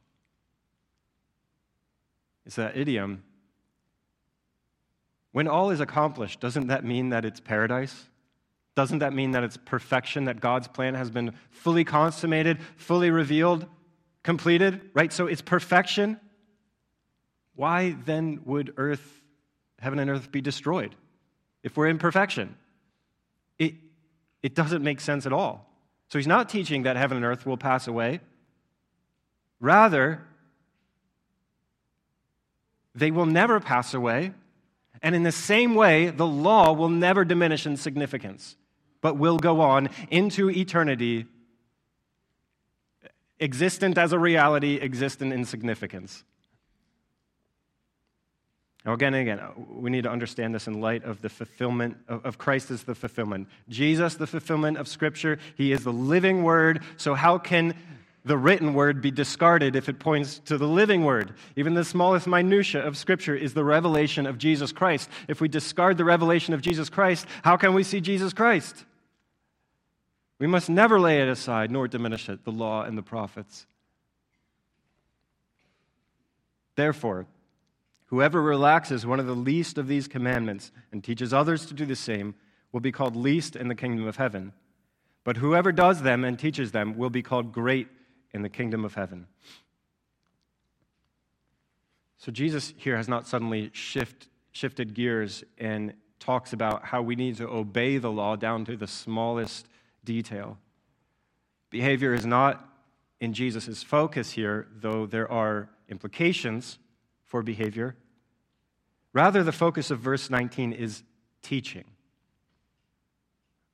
It's 2.46 2.56
that 2.56 2.76
idiom. 2.76 3.22
When 5.32 5.48
all 5.48 5.70
is 5.70 5.80
accomplished, 5.80 6.40
doesn't 6.40 6.66
that 6.68 6.84
mean 6.84 7.10
that 7.10 7.24
it's 7.24 7.40
paradise? 7.40 8.08
Doesn't 8.74 9.00
that 9.00 9.12
mean 9.12 9.32
that 9.32 9.44
it's 9.44 9.56
perfection, 9.56 10.24
that 10.24 10.40
God's 10.40 10.68
plan 10.68 10.94
has 10.94 11.10
been 11.10 11.32
fully 11.50 11.84
consummated, 11.84 12.58
fully 12.76 13.10
revealed, 13.10 13.66
completed, 14.22 14.80
right? 14.94 15.12
So 15.12 15.26
it's 15.26 15.42
perfection. 15.42 16.18
Why 17.54 17.96
then 18.04 18.40
would 18.44 18.74
earth, 18.76 19.22
heaven 19.78 19.98
and 19.98 20.10
earth 20.10 20.32
be 20.32 20.40
destroyed 20.40 20.94
if 21.62 21.76
we're 21.76 21.88
in 21.88 21.98
perfection? 21.98 22.56
It, 23.58 23.74
it 24.42 24.54
doesn't 24.54 24.82
make 24.82 25.00
sense 25.00 25.26
at 25.26 25.32
all. 25.32 25.68
So 26.08 26.18
he's 26.18 26.26
not 26.26 26.48
teaching 26.48 26.82
that 26.82 26.96
heaven 26.96 27.16
and 27.16 27.26
earth 27.26 27.46
will 27.46 27.56
pass 27.56 27.86
away. 27.86 28.20
Rather, 29.60 30.22
they 32.94 33.10
will 33.10 33.26
never 33.26 33.60
pass 33.60 33.94
away. 33.94 34.32
And 35.02 35.14
in 35.14 35.22
the 35.22 35.32
same 35.32 35.74
way, 35.74 36.10
the 36.10 36.26
law 36.26 36.72
will 36.72 36.88
never 36.88 37.24
diminish 37.24 37.66
in 37.66 37.76
significance, 37.76 38.56
but 39.00 39.16
will 39.16 39.38
go 39.38 39.60
on 39.60 39.88
into 40.10 40.48
eternity, 40.50 41.26
existent 43.40 43.98
as 43.98 44.12
a 44.12 44.18
reality, 44.18 44.76
existent 44.76 45.32
in 45.32 45.44
significance. 45.44 46.24
Now, 48.84 48.94
again 48.94 49.14
and 49.14 49.22
again, 49.22 49.38
uh, 49.38 49.50
we 49.68 49.90
need 49.90 50.02
to 50.04 50.10
understand 50.10 50.54
this 50.54 50.66
in 50.66 50.80
light 50.80 51.04
of 51.04 51.22
the 51.22 51.28
fulfillment 51.28 51.98
of, 52.08 52.24
of 52.26 52.38
Christ 52.38 52.70
as 52.70 52.82
the 52.82 52.96
fulfillment. 52.96 53.48
Jesus, 53.68 54.16
the 54.16 54.26
fulfillment 54.26 54.76
of 54.76 54.88
Scripture, 54.88 55.38
He 55.56 55.70
is 55.70 55.84
the 55.84 55.92
living 55.92 56.42
Word. 56.42 56.82
So, 56.96 57.14
how 57.14 57.38
can 57.38 57.74
the 58.24 58.38
written 58.38 58.74
Word 58.74 59.00
be 59.00 59.10
discarded 59.10 59.76
if 59.76 59.88
it 59.88 59.98
points 59.98 60.38
to 60.46 60.58
the 60.58 60.66
living 60.66 61.04
Word? 61.04 61.34
Even 61.56 61.74
the 61.74 61.84
smallest 61.84 62.26
minutia 62.26 62.84
of 62.86 62.96
Scripture 62.96 63.34
is 63.34 63.54
the 63.54 63.64
revelation 63.64 64.26
of 64.26 64.38
Jesus 64.38 64.72
Christ. 64.72 65.08
If 65.28 65.40
we 65.40 65.48
discard 65.48 65.96
the 65.96 66.04
revelation 66.04 66.54
of 66.54 66.62
Jesus 66.62 66.88
Christ, 66.88 67.26
how 67.42 67.56
can 67.56 67.74
we 67.74 67.82
see 67.82 68.00
Jesus 68.00 68.32
Christ? 68.32 68.84
We 70.38 70.46
must 70.46 70.68
never 70.68 70.98
lay 70.98 71.20
it 71.20 71.28
aside 71.28 71.70
nor 71.70 71.88
diminish 71.88 72.28
it, 72.28 72.44
the 72.44 72.52
law 72.52 72.82
and 72.82 72.96
the 72.98 73.02
prophets. 73.02 73.66
Therefore, 76.74 77.26
Whoever 78.12 78.42
relaxes 78.42 79.06
one 79.06 79.20
of 79.20 79.26
the 79.26 79.34
least 79.34 79.78
of 79.78 79.88
these 79.88 80.06
commandments 80.06 80.70
and 80.92 81.02
teaches 81.02 81.32
others 81.32 81.64
to 81.64 81.72
do 81.72 81.86
the 81.86 81.96
same 81.96 82.34
will 82.70 82.80
be 82.80 82.92
called 82.92 83.16
least 83.16 83.56
in 83.56 83.68
the 83.68 83.74
kingdom 83.74 84.06
of 84.06 84.16
heaven. 84.16 84.52
But 85.24 85.38
whoever 85.38 85.72
does 85.72 86.02
them 86.02 86.22
and 86.22 86.38
teaches 86.38 86.72
them 86.72 86.98
will 86.98 87.08
be 87.08 87.22
called 87.22 87.52
great 87.52 87.88
in 88.34 88.42
the 88.42 88.48
kingdom 88.48 88.84
of 88.84 88.94
heaven. 88.94 89.26
So 92.18 92.30
Jesus 92.30 92.72
here 92.76 92.96
has 92.96 93.08
not 93.08 93.26
suddenly 93.26 93.70
shift, 93.72 94.28
shifted 94.52 94.94
gears 94.94 95.42
and 95.58 95.92
talks 96.20 96.52
about 96.52 96.84
how 96.84 97.02
we 97.02 97.16
need 97.16 97.36
to 97.38 97.48
obey 97.48 97.98
the 97.98 98.10
law 98.10 98.36
down 98.36 98.64
to 98.66 98.76
the 98.76 98.86
smallest 98.86 99.66
detail. 100.04 100.56
Behavior 101.70 102.14
is 102.14 102.24
not 102.24 102.68
in 103.20 103.32
Jesus' 103.32 103.82
focus 103.82 104.32
here, 104.32 104.68
though 104.72 105.06
there 105.06 105.30
are 105.30 105.68
implications 105.88 106.78
for 107.24 107.42
behavior. 107.42 107.96
Rather, 109.12 109.42
the 109.42 109.52
focus 109.52 109.90
of 109.90 109.98
verse 109.98 110.30
19 110.30 110.72
is 110.72 111.02
teaching. 111.42 111.84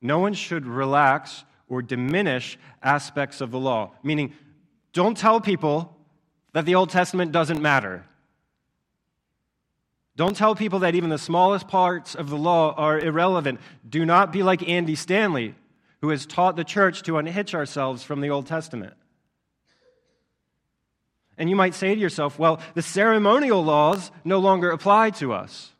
No 0.00 0.18
one 0.18 0.32
should 0.34 0.66
relax 0.66 1.44
or 1.68 1.82
diminish 1.82 2.58
aspects 2.82 3.40
of 3.40 3.50
the 3.50 3.58
law, 3.58 3.92
meaning, 4.02 4.32
don't 4.92 5.16
tell 5.16 5.40
people 5.40 5.96
that 6.52 6.64
the 6.64 6.74
Old 6.74 6.90
Testament 6.90 7.32
doesn't 7.32 7.60
matter. 7.60 8.04
Don't 10.16 10.36
tell 10.36 10.56
people 10.56 10.80
that 10.80 10.96
even 10.96 11.10
the 11.10 11.18
smallest 11.18 11.68
parts 11.68 12.14
of 12.16 12.28
the 12.28 12.36
law 12.36 12.74
are 12.74 12.98
irrelevant. 12.98 13.60
Do 13.88 14.04
not 14.04 14.32
be 14.32 14.42
like 14.42 14.68
Andy 14.68 14.96
Stanley, 14.96 15.54
who 16.00 16.08
has 16.08 16.26
taught 16.26 16.56
the 16.56 16.64
church 16.64 17.02
to 17.02 17.18
unhitch 17.18 17.54
ourselves 17.54 18.02
from 18.02 18.20
the 18.20 18.30
Old 18.30 18.46
Testament. 18.46 18.94
And 21.36 21.48
you 21.48 21.54
might 21.54 21.74
say 21.74 21.94
to 21.94 22.00
yourself, 22.00 22.36
well, 22.36 22.60
the 22.74 22.82
ceremonial 22.82 23.62
laws 23.62 24.10
no 24.24 24.40
longer 24.40 24.72
apply 24.72 25.10
to 25.10 25.32
us. 25.32 25.70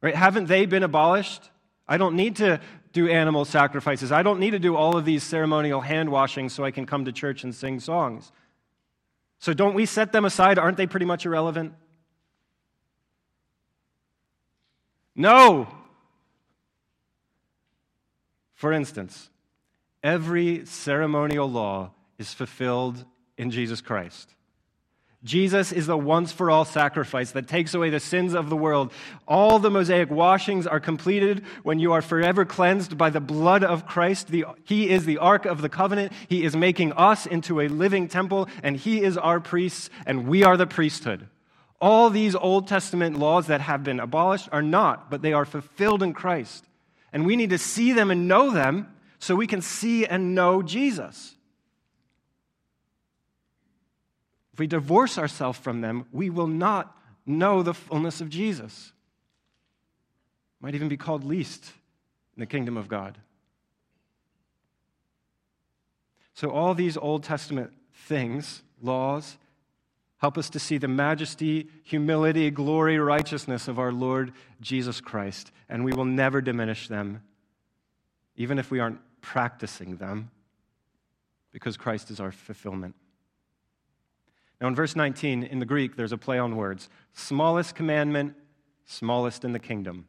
Right? 0.00 0.14
Haven't 0.14 0.46
they 0.46 0.66
been 0.66 0.82
abolished? 0.82 1.50
I 1.86 1.96
don't 1.98 2.16
need 2.16 2.36
to 2.36 2.60
do 2.98 3.08
animal 3.08 3.44
sacrifices. 3.44 4.12
I 4.12 4.22
don't 4.22 4.40
need 4.40 4.50
to 4.50 4.58
do 4.58 4.76
all 4.76 4.96
of 4.96 5.04
these 5.04 5.22
ceremonial 5.22 5.80
hand 5.80 6.10
washings 6.10 6.52
so 6.52 6.64
I 6.64 6.70
can 6.70 6.86
come 6.86 7.04
to 7.04 7.12
church 7.12 7.44
and 7.44 7.54
sing 7.54 7.80
songs. 7.80 8.32
So 9.38 9.54
don't 9.54 9.74
we 9.74 9.86
set 9.86 10.12
them 10.12 10.24
aside? 10.24 10.58
Aren't 10.58 10.76
they 10.76 10.86
pretty 10.86 11.06
much 11.06 11.24
irrelevant? 11.24 11.74
No. 15.14 15.68
For 18.54 18.72
instance, 18.72 19.30
every 20.02 20.66
ceremonial 20.66 21.50
law 21.50 21.92
is 22.18 22.34
fulfilled 22.34 23.04
in 23.36 23.50
Jesus 23.50 23.80
Christ. 23.80 24.34
Jesus 25.24 25.72
is 25.72 25.88
the 25.88 25.98
once 25.98 26.30
for 26.30 26.48
all 26.48 26.64
sacrifice 26.64 27.32
that 27.32 27.48
takes 27.48 27.74
away 27.74 27.90
the 27.90 27.98
sins 27.98 28.34
of 28.34 28.48
the 28.48 28.56
world. 28.56 28.92
All 29.26 29.58
the 29.58 29.70
Mosaic 29.70 30.10
washings 30.10 30.64
are 30.64 30.78
completed 30.78 31.44
when 31.64 31.80
you 31.80 31.92
are 31.92 32.02
forever 32.02 32.44
cleansed 32.44 32.96
by 32.96 33.10
the 33.10 33.20
blood 33.20 33.64
of 33.64 33.84
Christ. 33.84 34.28
The, 34.28 34.44
he 34.62 34.88
is 34.88 35.06
the 35.06 35.18
Ark 35.18 35.44
of 35.44 35.60
the 35.60 35.68
Covenant. 35.68 36.12
He 36.28 36.44
is 36.44 36.54
making 36.54 36.92
us 36.92 37.26
into 37.26 37.60
a 37.60 37.66
living 37.66 38.06
temple, 38.06 38.48
and 38.62 38.76
He 38.76 39.02
is 39.02 39.18
our 39.18 39.40
priests, 39.40 39.90
and 40.06 40.28
we 40.28 40.44
are 40.44 40.56
the 40.56 40.68
priesthood. 40.68 41.26
All 41.80 42.10
these 42.10 42.36
Old 42.36 42.68
Testament 42.68 43.18
laws 43.18 43.48
that 43.48 43.60
have 43.60 43.82
been 43.82 43.98
abolished 43.98 44.48
are 44.52 44.62
not, 44.62 45.10
but 45.10 45.22
they 45.22 45.32
are 45.32 45.44
fulfilled 45.44 46.02
in 46.02 46.12
Christ. 46.12 46.64
And 47.12 47.26
we 47.26 47.34
need 47.34 47.50
to 47.50 47.58
see 47.58 47.92
them 47.92 48.12
and 48.12 48.28
know 48.28 48.52
them 48.52 48.94
so 49.18 49.34
we 49.34 49.48
can 49.48 49.62
see 49.62 50.06
and 50.06 50.36
know 50.36 50.62
Jesus. 50.62 51.34
If 54.58 54.60
we 54.60 54.66
divorce 54.66 55.18
ourselves 55.18 55.56
from 55.56 55.82
them, 55.82 56.06
we 56.10 56.30
will 56.30 56.48
not 56.48 56.98
know 57.24 57.62
the 57.62 57.72
fullness 57.72 58.20
of 58.20 58.28
Jesus. 58.28 58.92
Might 60.60 60.74
even 60.74 60.88
be 60.88 60.96
called 60.96 61.22
least 61.22 61.70
in 62.36 62.40
the 62.40 62.46
kingdom 62.46 62.76
of 62.76 62.88
God. 62.88 63.18
So, 66.34 66.50
all 66.50 66.74
these 66.74 66.96
Old 66.96 67.22
Testament 67.22 67.72
things, 67.94 68.62
laws, 68.82 69.36
help 70.16 70.36
us 70.36 70.50
to 70.50 70.58
see 70.58 70.76
the 70.76 70.88
majesty, 70.88 71.68
humility, 71.84 72.50
glory, 72.50 72.98
righteousness 72.98 73.68
of 73.68 73.78
our 73.78 73.92
Lord 73.92 74.32
Jesus 74.60 75.00
Christ, 75.00 75.52
and 75.68 75.84
we 75.84 75.92
will 75.92 76.04
never 76.04 76.40
diminish 76.40 76.88
them, 76.88 77.22
even 78.34 78.58
if 78.58 78.72
we 78.72 78.80
aren't 78.80 78.98
practicing 79.20 79.98
them, 79.98 80.32
because 81.52 81.76
Christ 81.76 82.10
is 82.10 82.18
our 82.18 82.32
fulfillment. 82.32 82.96
Now, 84.60 84.66
in 84.68 84.74
verse 84.74 84.96
19, 84.96 85.44
in 85.44 85.58
the 85.60 85.66
Greek, 85.66 85.96
there's 85.96 86.12
a 86.12 86.18
play 86.18 86.38
on 86.38 86.56
words 86.56 86.88
smallest 87.12 87.74
commandment, 87.74 88.34
smallest 88.86 89.44
in 89.44 89.52
the 89.52 89.58
kingdom. 89.58 90.06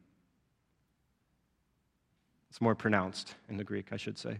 It's 2.49 2.61
more 2.61 2.75
pronounced 2.75 3.35
in 3.47 3.57
the 3.57 3.63
Greek, 3.63 3.87
I 3.91 3.97
should 3.97 4.17
say. 4.17 4.39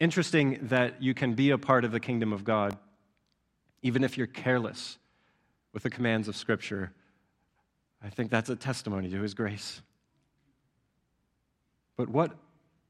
Interesting 0.00 0.58
that 0.68 1.02
you 1.02 1.14
can 1.14 1.34
be 1.34 1.50
a 1.50 1.58
part 1.58 1.84
of 1.84 1.92
the 1.92 2.00
kingdom 2.00 2.32
of 2.32 2.44
God, 2.44 2.76
even 3.82 4.04
if 4.04 4.16
you're 4.16 4.26
careless 4.26 4.98
with 5.72 5.82
the 5.82 5.90
commands 5.90 6.28
of 6.28 6.36
Scripture. 6.36 6.92
I 8.02 8.08
think 8.08 8.30
that's 8.30 8.48
a 8.48 8.56
testimony 8.56 9.10
to 9.10 9.20
His 9.20 9.34
grace. 9.34 9.82
But 11.96 12.08
what 12.08 12.32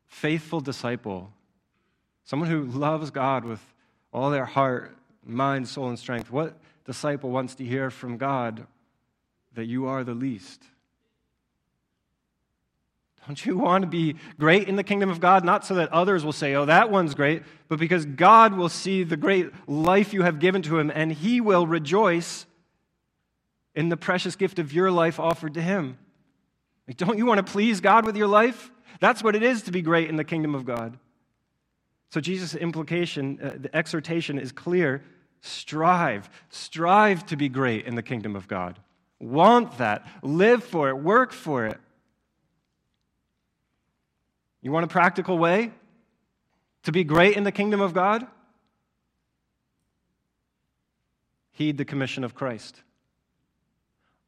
faithful 0.06 0.60
disciple, 0.60 1.32
someone 2.24 2.48
who 2.48 2.64
loves 2.64 3.10
God 3.10 3.44
with 3.44 3.60
all 4.12 4.30
their 4.30 4.44
heart 4.44 4.96
mind, 5.24 5.68
soul, 5.68 5.88
and 5.88 5.98
strength. 5.98 6.30
What 6.30 6.56
disciple 6.84 7.30
wants 7.30 7.54
to 7.56 7.64
hear 7.64 7.90
from 7.90 8.16
God 8.16 8.66
that 9.54 9.66
you 9.66 9.86
are 9.86 10.04
the 10.04 10.14
least? 10.14 10.62
Don't 13.26 13.46
you 13.46 13.56
want 13.56 13.82
to 13.82 13.88
be 13.88 14.16
great 14.38 14.68
in 14.68 14.74
the 14.74 14.82
kingdom 14.82 15.08
of 15.08 15.20
God? 15.20 15.44
Not 15.44 15.64
so 15.64 15.76
that 15.76 15.92
others 15.92 16.24
will 16.24 16.32
say, 16.32 16.54
oh, 16.54 16.64
that 16.64 16.90
one's 16.90 17.14
great, 17.14 17.44
but 17.68 17.78
because 17.78 18.04
God 18.04 18.54
will 18.54 18.68
see 18.68 19.04
the 19.04 19.16
great 19.16 19.50
life 19.68 20.12
you 20.12 20.22
have 20.22 20.40
given 20.40 20.60
to 20.62 20.78
him 20.78 20.90
and 20.92 21.12
he 21.12 21.40
will 21.40 21.66
rejoice 21.66 22.46
in 23.74 23.88
the 23.88 23.96
precious 23.96 24.34
gift 24.34 24.58
of 24.58 24.72
your 24.72 24.90
life 24.90 25.20
offered 25.20 25.54
to 25.54 25.62
him. 25.62 25.98
don't 26.96 27.16
you 27.16 27.24
want 27.24 27.38
to 27.38 27.50
please 27.50 27.80
God 27.80 28.04
with 28.04 28.16
your 28.16 28.26
life? 28.26 28.70
That's 29.00 29.22
what 29.22 29.36
it 29.36 29.42
is 29.42 29.62
to 29.62 29.72
be 29.72 29.82
great 29.82 30.08
in 30.08 30.16
the 30.16 30.24
kingdom 30.24 30.54
of 30.54 30.64
God. 30.64 30.98
So 32.12 32.20
Jesus' 32.20 32.54
implication, 32.54 33.38
uh, 33.42 33.52
the 33.58 33.74
exhortation 33.74 34.38
is 34.38 34.52
clear. 34.52 35.02
Strive, 35.40 36.28
strive 36.50 37.24
to 37.26 37.36
be 37.36 37.48
great 37.48 37.86
in 37.86 37.94
the 37.94 38.02
kingdom 38.02 38.36
of 38.36 38.46
God. 38.46 38.78
Want 39.18 39.78
that, 39.78 40.06
live 40.22 40.62
for 40.62 40.90
it, 40.90 40.98
work 40.98 41.32
for 41.32 41.64
it. 41.64 41.80
You 44.60 44.70
want 44.72 44.84
a 44.84 44.88
practical 44.88 45.38
way 45.38 45.72
to 46.82 46.92
be 46.92 47.02
great 47.02 47.34
in 47.34 47.44
the 47.44 47.50
kingdom 47.50 47.80
of 47.80 47.94
God? 47.94 48.26
Heed 51.52 51.78
the 51.78 51.86
commission 51.86 52.24
of 52.24 52.34
Christ. 52.34 52.82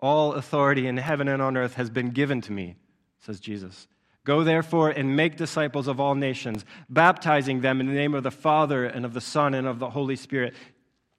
All 0.01 0.33
authority 0.33 0.87
in 0.87 0.97
heaven 0.97 1.29
and 1.29 1.43
on 1.43 1.55
earth 1.59 1.75
has 1.75 1.91
been 1.91 2.13
given 2.13 2.41
to 2.41 2.53
me, 2.53 2.77
says 3.19 3.41
Jesus. 3.41 3.89
Go 4.25 4.43
therefore 4.43 4.89
and 4.89 5.15
make 5.15 5.37
disciples 5.37 5.87
of 5.87 6.01
all 6.01 6.15
nations, 6.15 6.65
baptizing 6.89 7.61
them 7.61 7.81
in 7.81 7.87
the 7.87 7.93
name 7.93 8.15
of 8.15 8.23
the 8.23 8.31
Father 8.31 8.87
and 8.87 9.05
of 9.05 9.13
the 9.13 9.21
Son 9.21 9.53
and 9.53 9.67
of 9.67 9.79
the 9.79 9.91
Holy 9.91 10.17
Spirit, 10.17 10.55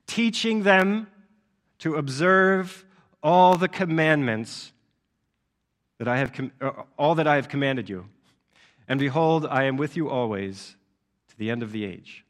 teaching 0.08 0.64
them 0.64 1.08
to 1.80 1.96
observe 1.96 2.84
all 3.22 3.58
the 3.58 3.68
commandments 3.68 4.72
that 6.00 6.08
I 6.08 6.18
have 6.18 6.34
com- 6.34 6.52
uh, 6.60 6.72
all 6.98 7.16
that 7.16 7.28
I 7.28 7.36
have 7.36 7.48
commanded 7.48 7.90
you. 7.90 8.06
And 8.88 9.00
behold, 9.00 9.46
I 9.50 9.64
am 9.64 9.78
with 9.78 9.96
you 9.96 10.10
always 10.10 10.76
to 11.30 11.38
the 11.38 11.50
end 11.50 11.64
of 11.64 11.72
the 11.72 11.86
age. 11.86 12.26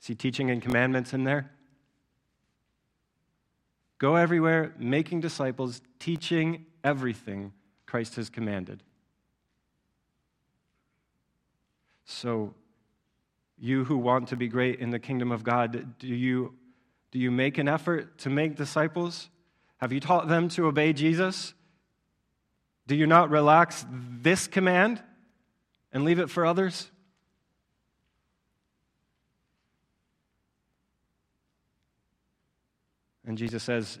See 0.00 0.14
teaching 0.14 0.50
and 0.50 0.60
commandments 0.60 1.12
in 1.12 1.24
there? 1.24 1.50
Go 3.98 4.16
everywhere, 4.16 4.74
making 4.78 5.20
disciples, 5.20 5.82
teaching 5.98 6.66
everything 6.82 7.52
Christ 7.86 8.16
has 8.16 8.30
commanded. 8.30 8.82
So, 12.10 12.54
you 13.56 13.84
who 13.84 13.96
want 13.96 14.28
to 14.28 14.36
be 14.36 14.48
great 14.48 14.80
in 14.80 14.90
the 14.90 14.98
kingdom 14.98 15.30
of 15.30 15.44
God, 15.44 15.98
do 15.98 16.08
you, 16.08 16.54
do 17.12 17.18
you 17.18 17.30
make 17.30 17.56
an 17.56 17.68
effort 17.68 18.18
to 18.18 18.30
make 18.30 18.56
disciples? 18.56 19.30
Have 19.76 19.92
you 19.92 20.00
taught 20.00 20.26
them 20.26 20.48
to 20.50 20.66
obey 20.66 20.92
Jesus? 20.92 21.54
Do 22.86 22.96
you 22.96 23.06
not 23.06 23.30
relax 23.30 23.86
this 23.90 24.48
command 24.48 25.00
and 25.92 26.04
leave 26.04 26.18
it 26.18 26.30
for 26.30 26.44
others? 26.44 26.90
And 33.24 33.38
Jesus 33.38 33.62
says 33.62 34.00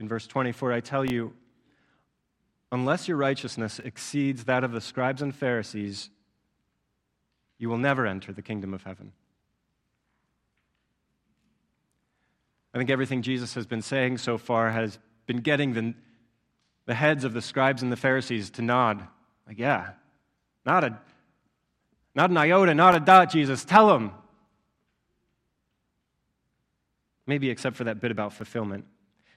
in 0.00 0.08
verse 0.08 0.26
24, 0.26 0.72
I 0.72 0.80
tell 0.80 1.04
you, 1.04 1.32
unless 2.72 3.06
your 3.06 3.16
righteousness 3.16 3.78
exceeds 3.78 4.44
that 4.44 4.64
of 4.64 4.72
the 4.72 4.80
scribes 4.80 5.22
and 5.22 5.34
Pharisees, 5.34 6.10
you 7.58 7.68
will 7.68 7.78
never 7.78 8.06
enter 8.06 8.32
the 8.32 8.42
kingdom 8.42 8.72
of 8.72 8.84
heaven. 8.84 9.12
I 12.72 12.78
think 12.78 12.90
everything 12.90 13.22
Jesus 13.22 13.54
has 13.54 13.66
been 13.66 13.82
saying 13.82 14.18
so 14.18 14.38
far 14.38 14.70
has 14.70 14.98
been 15.26 15.38
getting 15.38 15.74
the, 15.74 15.94
the 16.86 16.94
heads 16.94 17.24
of 17.24 17.32
the 17.32 17.42
scribes 17.42 17.82
and 17.82 17.90
the 17.90 17.96
Pharisees 17.96 18.50
to 18.50 18.62
nod. 18.62 19.06
Like, 19.46 19.58
yeah, 19.58 19.90
not 20.64 20.84
a 20.84 20.98
not 22.14 22.30
an 22.30 22.36
iota, 22.36 22.74
not 22.74 22.96
a 22.96 23.00
dot, 23.00 23.30
Jesus. 23.30 23.64
Tell 23.64 23.88
them. 23.88 24.12
Maybe 27.26 27.48
except 27.48 27.76
for 27.76 27.84
that 27.84 28.00
bit 28.00 28.10
about 28.10 28.32
fulfillment. 28.32 28.86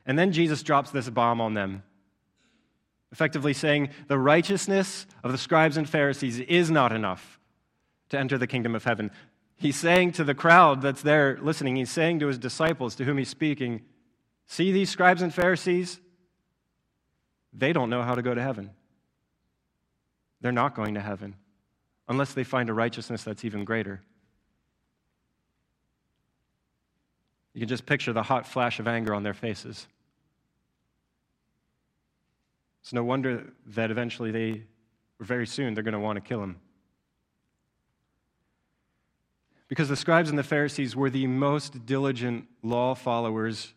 And 0.06 0.18
then 0.18 0.32
Jesus 0.32 0.64
drops 0.64 0.90
this 0.90 1.08
bomb 1.08 1.42
on 1.42 1.54
them, 1.54 1.84
effectively 3.12 3.54
saying 3.54 3.90
the 4.08 4.18
righteousness 4.18 5.06
of 5.24 5.32
the 5.32 5.38
scribes 5.38 5.78
and 5.78 5.88
Pharisees 5.88 6.40
is 6.40 6.72
not 6.72 6.92
enough 6.92 7.40
to 8.12 8.20
enter 8.20 8.38
the 8.38 8.48
kingdom 8.48 8.76
of 8.76 8.84
heaven. 8.84 9.12
He's 9.58 9.76
saying 9.76 10.14
to 10.14 10.24
the 10.24 10.36
crowd 10.36 10.82
that's 10.82 11.02
there 11.02 11.38
listening, 11.42 11.76
he's 11.76 11.92
saying 11.92 12.20
to 12.20 12.28
his 12.28 12.38
disciples 12.38 12.96
to 12.96 13.04
whom 13.04 13.18
he's 13.18 13.30
speaking, 13.30 13.82
See 14.48 14.72
these 14.72 14.90
scribes 14.90 15.22
and 15.22 15.34
Pharisees? 15.34 16.00
They 17.54 17.74
don't 17.74 17.90
know 17.90 18.04
how 18.04 18.16
to 18.16 18.22
go 18.22 18.34
to 18.34 18.42
heaven. 18.42 18.72
They're 20.42 20.52
not 20.52 20.76
going 20.76 20.96
to 20.96 21.02
heaven 21.02 21.36
unless 22.08 22.34
they 22.34 22.44
find 22.44 22.70
a 22.70 22.74
righteousness 22.74 23.24
that's 23.24 23.46
even 23.46 23.64
greater. 23.64 24.02
You 27.54 27.60
can 27.60 27.70
just 27.70 27.86
picture 27.86 28.14
the 28.14 28.24
hot 28.24 28.46
flash 28.46 28.80
of 28.80 28.88
anger 28.88 29.14
on 29.14 29.24
their 29.24 29.34
faces. 29.34 29.88
It's 32.82 32.94
no 32.94 33.04
wonder 33.04 33.54
that 33.68 33.92
eventually 33.92 34.32
they, 34.32 34.64
very 35.20 35.46
soon, 35.46 35.74
they're 35.74 35.84
going 35.84 35.94
to 35.94 36.00
want 36.00 36.18
to 36.18 36.22
kill 36.22 36.42
him. 36.42 36.60
Because 39.72 39.88
the 39.88 39.96
scribes 39.96 40.30
and 40.30 40.38
the 40.38 40.44
Pharisees 40.44 40.98
were 40.98 41.10
the 41.10 41.28
most 41.28 41.86
diligent 41.86 42.46
law 42.62 42.94
followers 42.94 43.74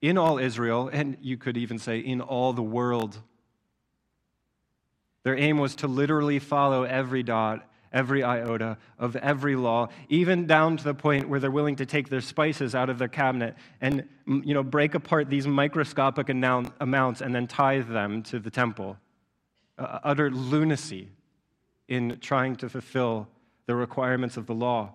in 0.00 0.16
all 0.16 0.38
Israel, 0.38 0.88
and 0.92 1.16
you 1.20 1.36
could 1.36 1.56
even 1.56 1.76
say 1.76 1.98
in 1.98 2.20
all 2.20 2.52
the 2.52 2.62
world. 2.62 3.18
Their 5.24 5.36
aim 5.36 5.58
was 5.58 5.74
to 5.74 5.88
literally 5.88 6.38
follow 6.38 6.84
every 6.84 7.24
dot, 7.24 7.68
every 7.92 8.22
iota 8.22 8.78
of 8.96 9.16
every 9.16 9.56
law, 9.56 9.88
even 10.08 10.46
down 10.46 10.76
to 10.76 10.84
the 10.84 10.94
point 10.94 11.28
where 11.28 11.40
they're 11.40 11.50
willing 11.50 11.74
to 11.74 11.86
take 11.86 12.08
their 12.08 12.20
spices 12.20 12.76
out 12.76 12.88
of 12.88 12.96
their 13.00 13.08
cabinet 13.08 13.56
and 13.80 14.08
you 14.24 14.54
know, 14.54 14.62
break 14.62 14.94
apart 14.94 15.28
these 15.28 15.48
microscopic 15.48 16.28
amounts 16.28 17.20
and 17.20 17.34
then 17.34 17.48
tithe 17.48 17.88
them 17.88 18.22
to 18.22 18.38
the 18.38 18.52
temple. 18.52 18.98
Uh, 19.76 19.98
utter 20.04 20.30
lunacy 20.30 21.08
in 21.88 22.20
trying 22.20 22.54
to 22.54 22.68
fulfill 22.68 23.26
the 23.66 23.74
requirements 23.74 24.36
of 24.36 24.46
the 24.46 24.54
law. 24.54 24.92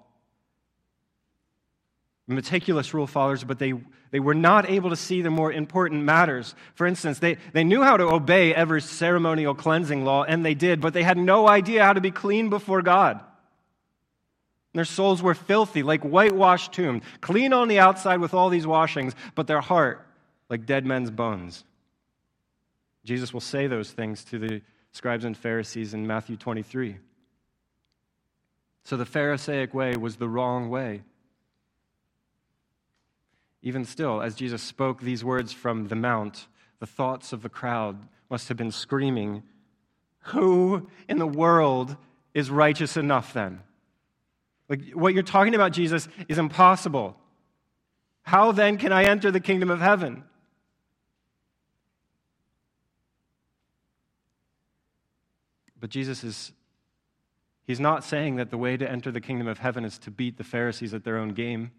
Meticulous 2.28 2.94
rule 2.94 3.08
followers, 3.08 3.44
but 3.44 3.58
they, 3.58 3.74
they 4.12 4.20
were 4.20 4.36
not 4.36 4.70
able 4.70 4.92
to 4.92 4.96
see 4.96 5.22
the 5.24 5.32
more 5.32 5.52
important 5.52 6.04
matters. 6.04 6.54
For 6.76 6.86
instance, 6.86 7.18
they, 7.18 7.38
they 7.54 7.64
knew 7.64 7.82
how 7.82 7.98
to 7.98 8.04
obey 8.04 8.54
every 8.54 8.82
ceremonial 8.82 9.56
cleansing 9.56 10.06
law, 10.06 10.24
and 10.24 10.46
they 10.46 10.54
did, 10.54 10.80
but 10.80 10.94
they 10.94 11.02
had 11.02 11.18
no 11.18 11.48
idea 11.48 11.84
how 11.84 11.94
to 11.94 12.02
be 12.02 12.12
clean 12.12 12.50
before 12.50 12.84
God. 12.84 13.20
Their 14.74 14.86
souls 14.86 15.24
were 15.24 15.34
filthy, 15.34 15.82
like 15.82 16.04
whitewashed 16.04 16.74
tomb, 16.74 17.02
clean 17.22 17.54
on 17.54 17.68
the 17.68 17.80
outside 17.80 18.20
with 18.20 18.36
all 18.36 18.50
these 18.50 18.68
washings, 18.68 19.16
but 19.34 19.48
their 19.48 19.62
heart 19.62 20.06
like 20.50 20.66
dead 20.66 20.86
men's 20.86 21.10
bones. 21.10 21.64
Jesus 23.04 23.34
will 23.34 23.42
say 23.42 23.68
those 23.68 23.90
things 23.92 24.24
to 24.26 24.38
the 24.38 24.62
scribes 24.92 25.26
and 25.26 25.36
Pharisees 25.36 25.94
in 25.94 26.06
Matthew 26.06 26.36
23. 26.36 26.98
So 28.90 28.98
the 28.98 29.06
Pharisaic 29.06 29.72
way 29.76 29.96
was 29.96 30.16
the 30.16 30.28
wrong 30.28 30.72
way. 30.72 31.04
Even 33.62 33.86
still, 33.86 34.20
as 34.20 34.34
Jesus 34.34 34.64
spoke 34.64 35.00
these 35.00 35.24
words 35.24 35.54
from 35.54 35.90
the 35.90 35.96
Mount, 35.96 36.48
the 36.80 36.88
thoughts 36.88 37.32
of 37.32 37.44
the 37.44 37.50
crowd 37.50 38.00
must 38.32 38.48
have 38.48 38.58
been 38.58 38.72
screaming, 38.72 39.44
Who 40.34 40.90
in 41.08 41.20
the 41.20 41.28
world 41.28 41.98
is 42.34 42.50
righteous 42.50 42.98
enough 42.98 43.32
then? 43.32 43.62
Like, 44.68 44.90
what 44.94 45.14
you're 45.14 45.22
talking 45.22 45.54
about, 45.54 45.72
Jesus, 45.72 46.10
is 46.28 46.40
impossible. 46.40 47.16
How 48.24 48.52
then 48.52 48.80
can 48.80 48.92
I 48.92 49.04
enter 49.04 49.30
the 49.30 49.40
kingdom 49.40 49.70
of 49.70 49.82
heaven? 49.82 50.24
But 55.80 55.92
Jesus 55.92 56.24
is 56.24 56.54
He's 57.70 57.80
not 57.80 58.04
saying 58.04 58.38
that 58.38 58.50
the 58.50 58.58
way 58.58 58.78
to 58.78 58.90
enter 58.90 59.12
the 59.12 59.22
kingdom 59.22 59.48
of 59.48 59.60
heaven 59.60 59.86
is 59.86 60.00
to 60.00 60.10
beat 60.10 60.40
the 60.40 60.44
Pharisees 60.44 60.92
at 60.96 61.04
their 61.04 61.20
own 61.20 61.36
game. 61.36 61.70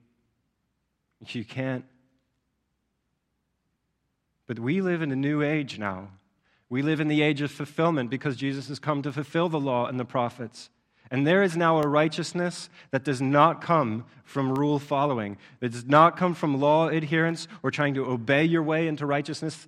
You 1.26 1.44
can't. 1.44 1.84
But 4.46 4.60
we 4.60 4.82
live 4.82 5.02
in 5.02 5.10
a 5.10 5.16
new 5.16 5.42
age 5.42 5.80
now. 5.80 6.10
We 6.68 6.82
live 6.82 7.00
in 7.00 7.08
the 7.08 7.22
age 7.22 7.40
of 7.40 7.50
fulfillment 7.50 8.08
because 8.08 8.36
Jesus 8.36 8.68
has 8.68 8.78
come 8.78 9.02
to 9.02 9.10
fulfill 9.10 9.48
the 9.48 9.58
law 9.58 9.86
and 9.86 9.98
the 9.98 10.04
prophets. 10.04 10.70
And 11.10 11.26
there 11.26 11.42
is 11.42 11.56
now 11.56 11.80
a 11.80 11.88
righteousness 11.88 12.70
that 12.92 13.02
does 13.02 13.20
not 13.20 13.60
come 13.60 14.04
from 14.22 14.54
rule 14.54 14.78
following, 14.78 15.38
that 15.58 15.72
does 15.72 15.86
not 15.86 16.16
come 16.16 16.34
from 16.34 16.60
law 16.60 16.86
adherence 16.86 17.48
or 17.64 17.72
trying 17.72 17.94
to 17.94 18.06
obey 18.06 18.44
your 18.44 18.62
way 18.62 18.86
into 18.86 19.06
righteousness. 19.06 19.66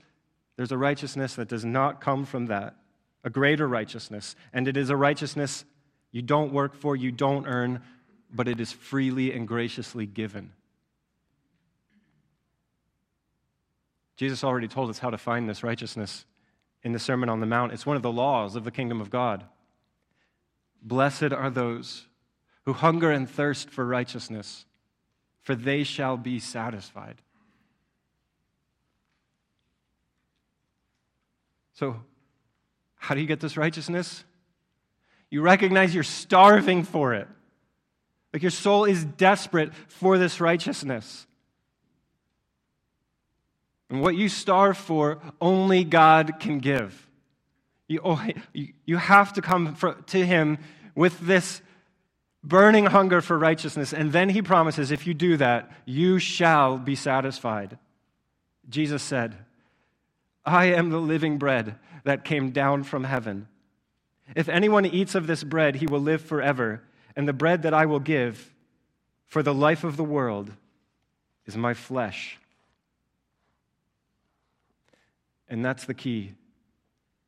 There's 0.56 0.70
a 0.70 0.78
righteousness 0.78 1.34
that 1.34 1.48
does 1.48 1.64
not 1.64 2.00
come 2.00 2.24
from 2.24 2.46
that, 2.46 2.76
a 3.24 3.30
greater 3.30 3.66
righteousness. 3.66 4.36
And 4.52 4.68
it 4.68 4.76
is 4.76 4.88
a 4.88 4.96
righteousness 4.96 5.64
you 6.12 6.22
don't 6.22 6.52
work 6.52 6.74
for, 6.74 6.94
you 6.94 7.10
don't 7.10 7.46
earn, 7.46 7.82
but 8.32 8.46
it 8.46 8.60
is 8.60 8.70
freely 8.70 9.32
and 9.32 9.48
graciously 9.48 10.06
given. 10.06 10.52
Jesus 14.16 14.44
already 14.44 14.68
told 14.68 14.90
us 14.90 14.98
how 14.98 15.10
to 15.10 15.18
find 15.18 15.48
this 15.48 15.62
righteousness 15.64 16.26
in 16.82 16.92
the 16.92 16.98
Sermon 16.98 17.28
on 17.28 17.40
the 17.40 17.46
Mount. 17.46 17.72
It's 17.72 17.86
one 17.86 17.96
of 17.96 18.02
the 18.02 18.12
laws 18.12 18.54
of 18.54 18.64
the 18.64 18.70
kingdom 18.70 19.00
of 19.00 19.10
God. 19.10 19.44
Blessed 20.82 21.32
are 21.32 21.50
those 21.50 22.06
who 22.64 22.72
hunger 22.72 23.10
and 23.10 23.28
thirst 23.28 23.70
for 23.70 23.86
righteousness, 23.86 24.66
for 25.40 25.54
they 25.54 25.82
shall 25.82 26.16
be 26.16 26.38
satisfied. 26.38 27.16
So, 31.72 31.96
how 32.96 33.14
do 33.14 33.20
you 33.20 33.26
get 33.26 33.40
this 33.40 33.56
righteousness? 33.56 34.24
You 35.32 35.40
recognize 35.40 35.94
you're 35.94 36.04
starving 36.04 36.84
for 36.84 37.14
it. 37.14 37.26
Like 38.34 38.42
your 38.42 38.50
soul 38.50 38.84
is 38.84 39.02
desperate 39.02 39.72
for 39.88 40.18
this 40.18 40.42
righteousness. 40.42 41.26
And 43.88 44.02
what 44.02 44.14
you 44.14 44.28
starve 44.28 44.76
for, 44.76 45.20
only 45.40 45.84
God 45.84 46.38
can 46.38 46.58
give. 46.58 47.08
You, 47.88 48.02
oh, 48.04 48.22
you 48.52 48.98
have 48.98 49.32
to 49.32 49.40
come 49.40 49.74
to 50.08 50.26
him 50.26 50.58
with 50.94 51.18
this 51.20 51.62
burning 52.44 52.84
hunger 52.84 53.22
for 53.22 53.38
righteousness. 53.38 53.94
And 53.94 54.12
then 54.12 54.28
he 54.28 54.42
promises, 54.42 54.90
if 54.90 55.06
you 55.06 55.14
do 55.14 55.38
that, 55.38 55.72
you 55.86 56.18
shall 56.18 56.76
be 56.76 56.94
satisfied. 56.94 57.78
Jesus 58.68 59.02
said, 59.02 59.38
I 60.44 60.66
am 60.66 60.90
the 60.90 61.00
living 61.00 61.38
bread 61.38 61.76
that 62.04 62.22
came 62.22 62.50
down 62.50 62.82
from 62.82 63.04
heaven. 63.04 63.48
If 64.34 64.48
anyone 64.48 64.86
eats 64.86 65.14
of 65.14 65.26
this 65.26 65.44
bread, 65.44 65.76
he 65.76 65.86
will 65.86 66.00
live 66.00 66.22
forever. 66.22 66.82
And 67.14 67.28
the 67.28 67.32
bread 67.32 67.62
that 67.62 67.74
I 67.74 67.86
will 67.86 68.00
give 68.00 68.52
for 69.26 69.42
the 69.42 69.54
life 69.54 69.84
of 69.84 69.96
the 69.96 70.04
world 70.04 70.50
is 71.46 71.56
my 71.56 71.74
flesh. 71.74 72.38
And 75.48 75.64
that's 75.64 75.84
the 75.84 75.94
key 75.94 76.32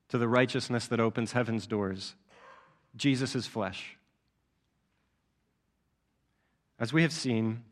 to 0.09 0.19
the 0.19 0.29
righteousness 0.29 0.87
that 0.87 1.01
opens 1.01 1.33
heaven's 1.33 1.67
doors 1.67 2.15
Jesus' 2.97 3.47
flesh. 3.47 3.97
As 6.79 6.93
we 6.93 7.03
have 7.03 7.13
seen, 7.13 7.63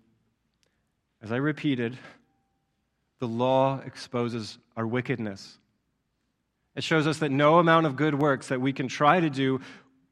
as 1.23 1.31
I 1.33 1.37
repeated, 1.37 1.97
the 3.19 3.29
law 3.29 3.81
exposes 3.87 4.59
our 4.77 4.87
wickedness. 4.87 5.59
It 6.75 6.85
shows 6.85 7.07
us 7.07 7.19
that 7.19 7.31
no 7.31 7.59
amount 7.59 7.87
of 7.87 7.97
good 7.97 8.15
works 8.15 8.49
that 8.49 8.61
we 8.61 8.73
can 8.73 8.89
try 8.89 9.21
to 9.21 9.29
do 9.29 9.61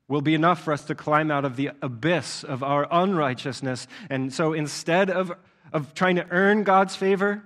will 0.08 0.20
be 0.20 0.34
enough 0.34 0.62
for 0.62 0.72
us 0.72 0.84
to 0.84 0.94
climb 0.94 1.30
out 1.30 1.44
of 1.44 1.56
the 1.56 1.70
abyss 1.80 2.42
of 2.44 2.62
our 2.62 2.86
unrighteousness. 2.90 3.86
And 4.10 4.32
so 4.32 4.52
instead 4.52 5.08
of, 5.08 5.32
of 5.72 5.94
trying 5.94 6.16
to 6.16 6.26
earn 6.30 6.64
God's 6.64 6.96
favor, 6.96 7.44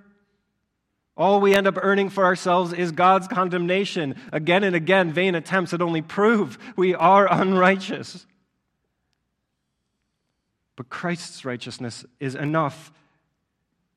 all 1.15 1.39
we 1.39 1.53
end 1.53 1.67
up 1.67 1.77
earning 1.81 2.09
for 2.09 2.25
ourselves 2.25 2.73
is 2.73 2.91
God's 2.91 3.27
condemnation. 3.27 4.15
Again 4.33 4.63
and 4.63 4.75
again, 4.75 5.13
vain 5.13 5.35
attempts 5.35 5.71
that 5.71 5.81
only 5.81 6.01
prove 6.01 6.57
we 6.75 6.93
are 6.93 7.31
unrighteous. 7.31 8.25
But 10.75 10.89
Christ's 10.89 11.45
righteousness 11.45 12.03
is 12.19 12.35
enough. 12.35 12.91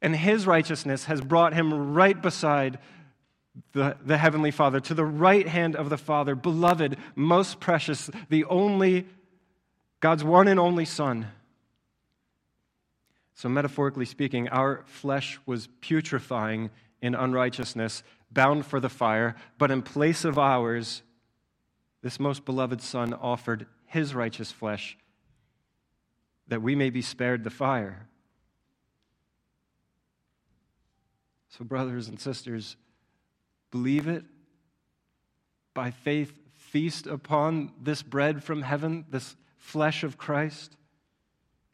And 0.01 0.15
his 0.15 0.47
righteousness 0.47 1.07
has 1.07 1.21
brought 1.21 1.55
him 1.55 1.95
right 1.95 2.21
beside 2.21 2.79
the, 3.73 3.97
the 4.05 4.19
Heavenly 4.19 4.51
Father, 4.51 4.81
to 4.81 4.95
the 4.95 5.05
right 5.05 5.47
hand 5.47 5.77
of 5.77 5.91
the 5.91 5.99
Father, 5.99 6.35
beloved, 6.35 6.97
most 7.15 7.61
precious, 7.61 8.11
the 8.29 8.45
only, 8.45 9.07
God's 10.01 10.25
one 10.25 10.49
and 10.49 10.61
only 10.61 10.85
Son. 10.85 11.29
So, 13.35 13.49
metaphorically 13.49 14.05
speaking, 14.05 14.49
our 14.49 14.83
flesh 14.87 15.39
was 15.47 15.69
putrefying 15.81 16.71
in 17.01 17.15
unrighteousness, 17.15 18.03
bound 18.31 18.67
for 18.67 18.81
the 18.81 18.89
fire, 18.89 19.37
but 19.59 19.71
in 19.71 19.83
place 19.83 20.25
of 20.25 20.39
ours, 20.39 21.03
this 22.03 22.19
most 22.19 22.45
beloved 22.45 22.81
Son 22.81 23.15
offered 23.15 23.67
his 23.87 24.15
righteous 24.15 24.51
flesh 24.51 24.97
that 26.49 26.63
we 26.63 26.75
may 26.75 26.91
be 26.91 27.03
spared 27.03 27.45
the 27.45 27.51
fire. 27.51 28.09
So, 31.51 31.65
brothers 31.65 32.09
and 32.09 32.19
sisters, 32.19 32.77
believe 33.71 34.09
it. 34.09 34.25
By 35.75 35.91
faith, 35.91 36.39
feast 36.55 37.07
upon 37.07 37.73
this 37.81 38.03
bread 38.03 38.43
from 38.43 38.63
heaven, 38.63 39.07
this 39.11 39.37
flesh 39.57 40.03
of 40.03 40.19
Christ, 40.19 40.77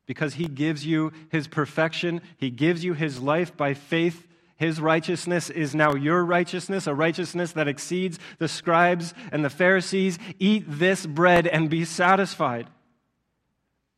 because 0.06 0.34
he 0.34 0.46
gives 0.46 0.84
you 0.84 1.12
his 1.30 1.48
perfection, 1.48 2.20
he 2.36 2.50
gives 2.50 2.84
you 2.84 2.94
his 2.94 3.20
life 3.20 3.56
by 3.56 3.74
faith. 3.74 4.26
His 4.56 4.80
righteousness 4.80 5.50
is 5.50 5.74
now 5.74 5.94
your 5.94 6.24
righteousness, 6.24 6.86
a 6.86 6.94
righteousness 6.94 7.52
that 7.52 7.66
exceeds 7.66 8.18
the 8.38 8.48
scribes 8.48 9.14
and 9.32 9.44
the 9.44 9.50
Pharisees. 9.50 10.18
Eat 10.38 10.64
this 10.66 11.06
bread 11.06 11.46
and 11.46 11.68
be 11.68 11.84
satisfied. 11.84 12.68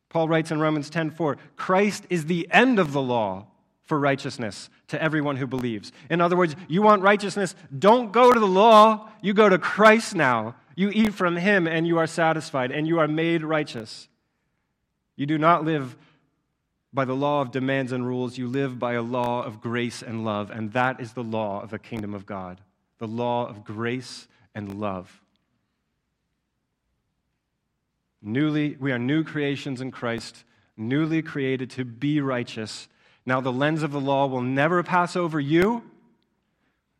Paul 0.09 0.27
writes 0.27 0.49
in 0.49 0.59
Romans 0.59 0.89
10:4, 0.89 1.37
Christ 1.57 2.05
is 2.09 2.25
the 2.25 2.47
end 2.51 2.79
of 2.79 2.91
the 2.91 3.01
law 3.01 3.47
for 3.87 3.99
righteousness 3.99 4.69
to 4.89 5.01
everyone 5.01 5.37
who 5.37 5.47
believes. 5.47 5.91
In 6.09 6.21
other 6.21 6.37
words, 6.37 6.55
you 6.67 6.81
want 6.81 7.01
righteousness, 7.01 7.55
don't 7.77 8.11
go 8.11 8.31
to 8.31 8.39
the 8.39 8.45
law, 8.45 9.09
you 9.21 9.33
go 9.33 9.49
to 9.49 9.57
Christ 9.57 10.13
now. 10.15 10.55
You 10.75 10.91
eat 10.91 11.15
from 11.15 11.35
him 11.35 11.65
and 11.65 11.87
you 11.87 11.97
are 11.97 12.05
satisfied 12.05 12.71
and 12.71 12.87
you 12.87 12.99
are 12.99 13.07
made 13.07 13.43
righteous. 13.43 14.07
You 15.15 15.25
do 15.25 15.39
not 15.39 15.65
live 15.65 15.97
by 16.93 17.05
the 17.05 17.15
law 17.15 17.41
of 17.41 17.51
demands 17.51 17.91
and 17.91 18.05
rules, 18.05 18.37
you 18.37 18.47
live 18.47 18.77
by 18.79 18.93
a 18.93 19.01
law 19.01 19.43
of 19.43 19.59
grace 19.59 20.01
and 20.01 20.23
love, 20.23 20.51
and 20.51 20.71
that 20.73 20.99
is 20.99 21.13
the 21.13 21.23
law 21.23 21.61
of 21.61 21.69
the 21.69 21.79
kingdom 21.79 22.13
of 22.13 22.25
God, 22.25 22.61
the 22.97 23.07
law 23.07 23.47
of 23.47 23.63
grace 23.63 24.27
and 24.55 24.79
love. 24.79 25.21
Newly, 28.21 28.77
we 28.79 28.91
are 28.91 28.99
new 28.99 29.23
creations 29.23 29.81
in 29.81 29.91
Christ, 29.91 30.43
newly 30.75 31.21
created 31.21 31.69
to 31.71 31.85
be 31.85 32.21
righteous. 32.21 32.87
Now, 33.27 33.41
the 33.41 33.51
lens 33.51 33.83
of 33.83 33.91
the 33.91 33.99
law 33.99 34.25
will 34.25 34.41
never 34.41 34.81
pass 34.81 35.17
over 35.17 35.37
you 35.39 35.83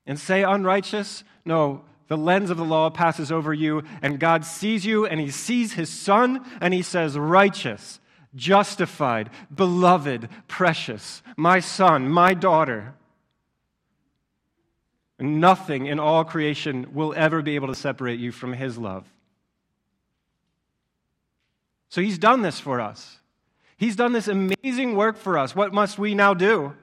and 0.05 0.19
say 0.19 0.43
unrighteous. 0.43 1.23
No, 1.45 1.85
the 2.09 2.17
lens 2.17 2.49
of 2.49 2.57
the 2.57 2.65
law 2.65 2.89
passes 2.89 3.31
over 3.31 3.53
you, 3.53 3.83
and 4.01 4.19
God 4.19 4.43
sees 4.43 4.85
you, 4.85 5.05
and 5.05 5.21
He 5.21 5.31
sees 5.31 5.73
His 5.73 5.89
Son, 5.89 6.45
and 6.59 6.73
He 6.73 6.81
says, 6.81 7.17
righteous, 7.17 8.01
justified, 8.35 9.29
beloved, 9.55 10.27
precious, 10.49 11.23
my 11.37 11.61
son, 11.61 12.09
my 12.09 12.33
daughter. 12.33 12.93
Nothing 15.17 15.85
in 15.85 15.97
all 15.97 16.25
creation 16.25 16.93
will 16.93 17.13
ever 17.15 17.41
be 17.41 17.55
able 17.55 17.69
to 17.69 17.75
separate 17.75 18.19
you 18.19 18.33
from 18.33 18.51
His 18.51 18.77
love. 18.77 19.05
So 21.89 22.01
he's 22.01 22.17
done 22.17 22.41
this 22.41 22.59
for 22.59 22.81
us. 22.81 23.16
He's 23.77 23.95
done 23.95 24.11
this 24.11 24.27
amazing 24.27 24.95
work 24.95 25.17
for 25.17 25.37
us. 25.37 25.55
What 25.55 25.73
must 25.73 25.99
we 25.99 26.15
now 26.15 26.33
do? 26.33 26.73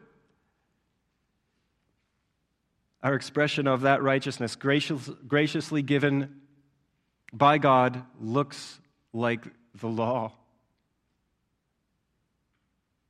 Our 3.02 3.14
expression 3.14 3.66
of 3.66 3.83
that 3.83 4.02
righteousness, 4.02 4.57
gracious, 4.57 5.11
graciously 5.26 5.83
given 5.83 6.40
by 7.33 7.59
God, 7.59 8.02
looks 8.20 8.78
like 9.12 9.44
the 9.80 9.88
law. 9.88 10.33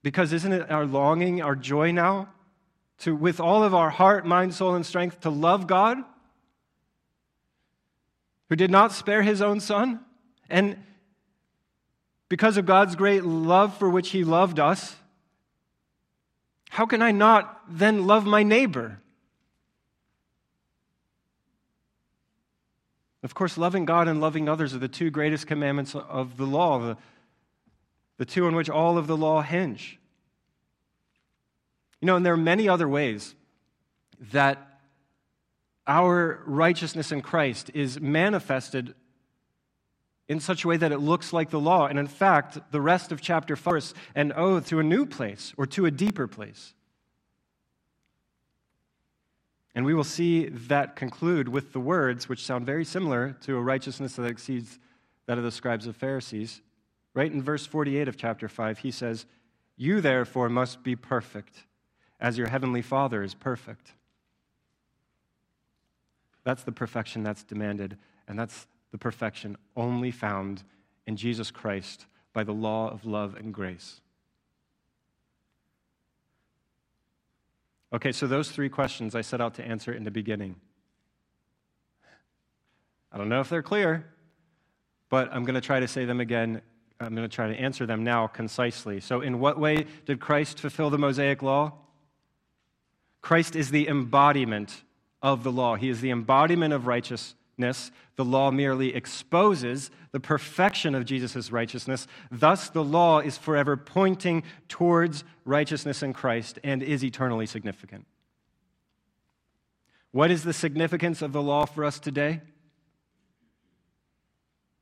Because 0.03 0.33
isn't 0.33 0.53
it 0.53 0.71
our 0.71 0.87
longing, 0.87 1.43
our 1.43 1.55
joy 1.55 1.93
now, 1.93 2.29
to, 3.01 3.15
with 3.15 3.39
all 3.39 3.63
of 3.63 3.75
our 3.75 3.91
heart, 3.91 4.27
mind, 4.27 4.55
soul, 4.55 4.75
and 4.75 4.85
strength, 4.85 5.21
to 5.21 5.31
love 5.31 5.67
God, 5.67 5.99
who 8.49 8.57
did 8.57 8.71
not 8.71 8.93
spare 8.93 9.23
his 9.23 9.43
own 9.43 9.61
son? 9.61 10.01
And 10.49 10.79
because 12.29 12.57
of 12.57 12.67
God's 12.67 12.97
great 12.97 13.25
love 13.25 13.77
for 13.77 13.89
which 13.89 14.11
He 14.11 14.25
loved 14.25 14.59
us, 14.59 14.97
how 16.71 16.87
can 16.87 17.03
I 17.03 17.13
not 17.13 17.61
then 17.69 18.07
love 18.07 18.27
my 18.27 18.43
neighbor? 18.43 18.99
Of 23.23 23.35
course, 23.35 23.57
loving 23.57 23.85
God 23.85 24.07
and 24.09 24.21
loving 24.21 24.49
others 24.49 24.75
are 24.75 24.79
the 24.79 24.89
two 24.89 25.11
greatest 25.11 25.47
commandments 25.47 25.95
of 25.95 26.37
the 26.37 26.45
law, 26.45 26.79
the, 26.79 26.97
the 28.19 28.27
two 28.27 28.47
on 28.47 28.55
which 28.55 28.69
all 28.69 28.99
of 28.99 29.07
the 29.07 29.17
law 29.17 29.41
hinge. 29.41 29.99
You 32.01 32.07
know, 32.07 32.17
and 32.17 32.27
there 32.27 32.35
are 32.35 32.37
many 32.37 32.69
other 32.69 32.87
ways 32.87 33.35
that 34.33 34.81
our 35.87 36.43
righteousness 36.45 37.13
in 37.13 37.23
Christ 37.23 37.71
is 37.73 38.01
manifested 38.01 38.95
in 40.29 40.41
such 40.41 40.65
a 40.65 40.69
way 40.69 40.77
that 40.77 40.93
it 40.93 40.99
looks 40.99 41.33
like 41.33 41.51
the 41.51 41.61
law. 41.61 41.87
And 41.87 41.99
in 41.99 42.07
fact, 42.07 42.59
the 42.71 42.81
rest 42.81 43.13
of 43.13 43.21
chapter 43.21 43.57
4 43.57 43.77
is 43.77 43.95
an 44.15 44.33
oath 44.35 44.69
to 44.69 44.79
a 44.79 44.83
new 44.83 45.05
place 45.05 45.53
or 45.57 45.67
to 45.67 45.87
a 45.87 45.91
deeper 45.91 46.27
place. 46.27 46.75
And 49.75 49.85
we 49.85 49.95
will 49.95 50.05
see 50.05 50.47
that 50.47 50.95
conclude 50.97 51.49
with 51.49 51.73
the 51.73 51.81
words 51.81 52.29
which 52.29 52.45
sound 52.45 52.65
very 52.65 52.85
similar 52.85 53.37
to 53.43 53.57
a 53.57 53.61
righteousness 53.61 54.15
that 54.17 54.27
exceeds 54.27 54.79
that 55.27 55.37
of 55.37 55.45
the 55.45 55.51
scribes 55.51 55.87
and 55.87 55.97
Pharisees. 55.97 56.63
Right 57.13 57.33
in 57.33 57.43
verse 57.43 57.67
48 57.67 58.09
of 58.09 58.17
chapter 58.17 58.49
5, 58.49 58.79
he 58.79 58.91
says, 58.91 59.27
You 59.77 60.01
therefore 60.01 60.49
must 60.49 60.83
be 60.83 60.95
perfect, 60.95 61.65
as 62.21 62.39
your 62.39 62.49
heavenly 62.49 62.83
Father 62.83 63.23
is 63.23 63.35
perfect. 63.35 63.93
That's 66.45 66.63
the 66.63 66.73
perfection 66.73 67.23
that's 67.23 67.43
demanded, 67.43 67.97
and 68.29 68.39
that's 68.39 68.67
the 68.95 68.99
perfection 68.99 69.57
only 69.77 70.13
found 70.13 70.63
in 71.05 71.17
Jesus 71.17 71.51
Christ 71.51 72.07
by 72.33 72.45
the 72.45 72.53
law 72.53 72.89
of 72.89 73.05
love 73.05 73.35
and 73.35 73.53
grace. 73.53 74.01
Okay, 77.93 78.13
so 78.13 78.29
those 78.29 78.53
three 78.53 78.69
questions 78.69 79.17
I 79.17 79.23
set 79.23 79.41
out 79.41 79.55
to 79.55 79.65
answer 79.65 79.93
in 79.93 80.05
the 80.05 80.13
beginning. 80.13 80.55
I 83.11 83.19
don't 83.19 83.29
know 83.29 83.41
if 83.41 83.49
they're 83.49 83.65
clear, 83.65 84.07
but 85.09 85.29
I'm 85.33 85.43
going 85.43 85.57
to 85.57 85.61
try 85.61 85.81
to 85.81 85.89
say 85.89 86.05
them 86.05 86.21
again. 86.21 86.63
I'm 87.01 87.17
going 87.17 87.29
to 87.29 87.35
try 87.35 87.49
to 87.49 87.55
answer 87.61 87.87
them 87.87 88.05
now 88.05 88.29
concisely. 88.29 89.01
So, 89.01 89.23
in 89.23 89.41
what 89.41 89.59
way 89.59 89.87
did 90.07 90.21
Christ 90.21 90.61
fulfill 90.61 90.91
the 90.91 90.99
Mosaic 90.99 91.43
law? 91.43 91.73
Christ 93.23 93.57
is 93.57 93.73
the 93.73 93.89
embodiment 93.89 94.85
of 95.21 95.43
the 95.43 95.51
law, 95.51 95.75
He 95.75 95.89
is 95.89 96.01
the 96.01 96.13
embodiment 96.13 96.73
of 96.73 96.87
righteous, 96.87 97.35
the 97.59 98.25
law 98.25 98.51
merely 98.51 98.95
exposes 98.95 99.91
the 100.13 100.21
perfection 100.21 100.95
of 100.95 101.05
Jesus' 101.05 101.51
righteousness. 101.51 102.07
Thus, 102.31 102.69
the 102.69 102.85
law 102.85 103.21
is 103.21 103.39
forever 103.39 103.77
pointing 103.77 104.43
towards 104.69 105.25
righteousness 105.45 106.03
in 106.03 106.13
Christ 106.13 106.59
and 106.65 106.83
is 106.83 107.05
eternally 107.05 107.47
significant. 107.47 108.07
What 110.11 110.31
is 110.31 110.45
the 110.45 110.53
significance 110.53 111.23
of 111.23 111.33
the 111.33 111.43
law 111.43 111.65
for 111.65 111.85
us 111.85 111.99
today? 111.99 112.41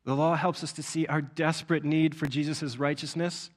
The 0.04 0.16
law 0.16 0.34
helps 0.34 0.62
us 0.64 0.72
to 0.74 0.82
see 0.82 1.06
our 1.06 1.22
desperate 1.22 1.84
need 1.84 2.14
for 2.14 2.26
Jesus' 2.26 2.76
righteousness. 2.76 3.50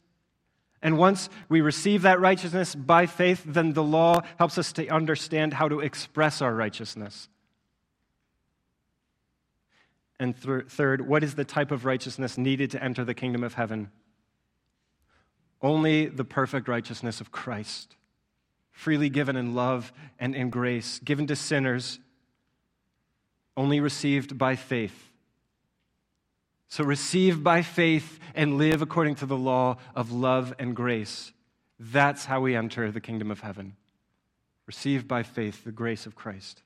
And 0.81 0.97
once 0.97 1.29
we 1.49 1.61
receive 1.61 2.03
that 2.03 2.19
righteousness 2.19 2.75
by 2.75 3.07
faith, 3.07 3.43
then 3.45 3.73
the 3.73 3.83
law 3.83 4.21
helps 4.37 4.57
us 4.57 4.71
to 4.73 4.87
understand 4.87 5.53
how 5.53 5.67
to 5.67 5.79
express 5.79 6.41
our 6.41 6.53
righteousness. 6.53 7.27
And 10.19 10.39
th- 10.41 10.65
third, 10.67 11.07
what 11.07 11.23
is 11.23 11.35
the 11.35 11.45
type 11.45 11.71
of 11.71 11.85
righteousness 11.85 12.37
needed 12.37 12.71
to 12.71 12.83
enter 12.83 13.03
the 13.03 13.13
kingdom 13.13 13.43
of 13.43 13.55
heaven? 13.55 13.91
Only 15.61 16.05
the 16.07 16.23
perfect 16.23 16.67
righteousness 16.67 17.21
of 17.21 17.31
Christ, 17.31 17.95
freely 18.71 19.09
given 19.09 19.35
in 19.35 19.55
love 19.55 19.91
and 20.19 20.35
in 20.35 20.49
grace, 20.49 20.99
given 20.99 21.27
to 21.27 21.35
sinners, 21.35 21.99
only 23.57 23.79
received 23.79 24.37
by 24.37 24.55
faith. 24.55 25.11
So 26.67 26.83
receive 26.83 27.43
by 27.43 27.61
faith 27.61 28.19
and 28.33 28.57
live 28.57 28.81
according 28.81 29.15
to 29.15 29.25
the 29.25 29.37
law 29.37 29.77
of 29.95 30.11
love 30.11 30.53
and 30.59 30.75
grace. 30.75 31.31
That's 31.79 32.25
how 32.25 32.41
we 32.41 32.55
enter 32.55 32.91
the 32.91 33.01
kingdom 33.01 33.31
of 33.31 33.41
heaven. 33.41 33.75
Receive 34.65 35.07
by 35.07 35.23
faith 35.23 35.63
the 35.63 35.71
grace 35.71 36.05
of 36.05 36.15
Christ. 36.15 36.63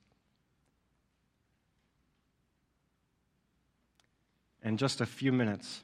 In 4.62 4.76
just 4.76 5.00
a 5.00 5.06
few 5.06 5.32
minutes, 5.32 5.82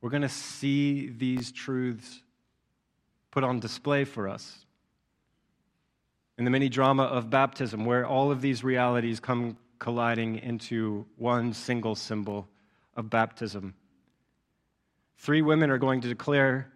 we're 0.00 0.10
going 0.10 0.22
to 0.22 0.28
see 0.28 1.08
these 1.08 1.52
truths 1.52 2.22
put 3.30 3.44
on 3.44 3.60
display 3.60 4.04
for 4.04 4.28
us 4.28 4.66
in 6.38 6.44
the 6.44 6.50
mini 6.50 6.68
drama 6.68 7.04
of 7.04 7.30
baptism, 7.30 7.84
where 7.84 8.06
all 8.06 8.30
of 8.30 8.40
these 8.40 8.64
realities 8.64 9.20
come 9.20 9.56
colliding 9.78 10.36
into 10.38 11.06
one 11.16 11.52
single 11.52 11.94
symbol 11.94 12.48
of 12.96 13.10
baptism. 13.10 13.74
Three 15.18 15.42
women 15.42 15.70
are 15.70 15.78
going 15.78 16.00
to 16.00 16.08
declare 16.08 16.71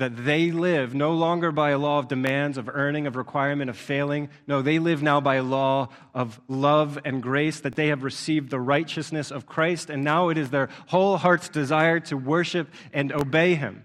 that 0.00 0.24
they 0.24 0.50
live 0.50 0.94
no 0.94 1.12
longer 1.12 1.52
by 1.52 1.70
a 1.70 1.78
law 1.78 1.98
of 1.98 2.08
demands, 2.08 2.56
of 2.56 2.70
earning, 2.72 3.06
of 3.06 3.16
requirement, 3.16 3.68
of 3.68 3.76
failing. 3.76 4.30
No, 4.46 4.62
they 4.62 4.78
live 4.78 5.02
now 5.02 5.20
by 5.20 5.34
a 5.34 5.42
law 5.42 5.90
of 6.14 6.40
love 6.48 6.98
and 7.04 7.22
grace, 7.22 7.60
that 7.60 7.74
they 7.74 7.88
have 7.88 8.02
received 8.02 8.48
the 8.48 8.58
righteousness 8.58 9.30
of 9.30 9.44
Christ, 9.44 9.90
and 9.90 10.02
now 10.02 10.30
it 10.30 10.38
is 10.38 10.48
their 10.48 10.70
whole 10.86 11.18
heart's 11.18 11.50
desire 11.50 12.00
to 12.00 12.16
worship 12.16 12.68
and 12.94 13.12
obey 13.12 13.54
Him. 13.56 13.84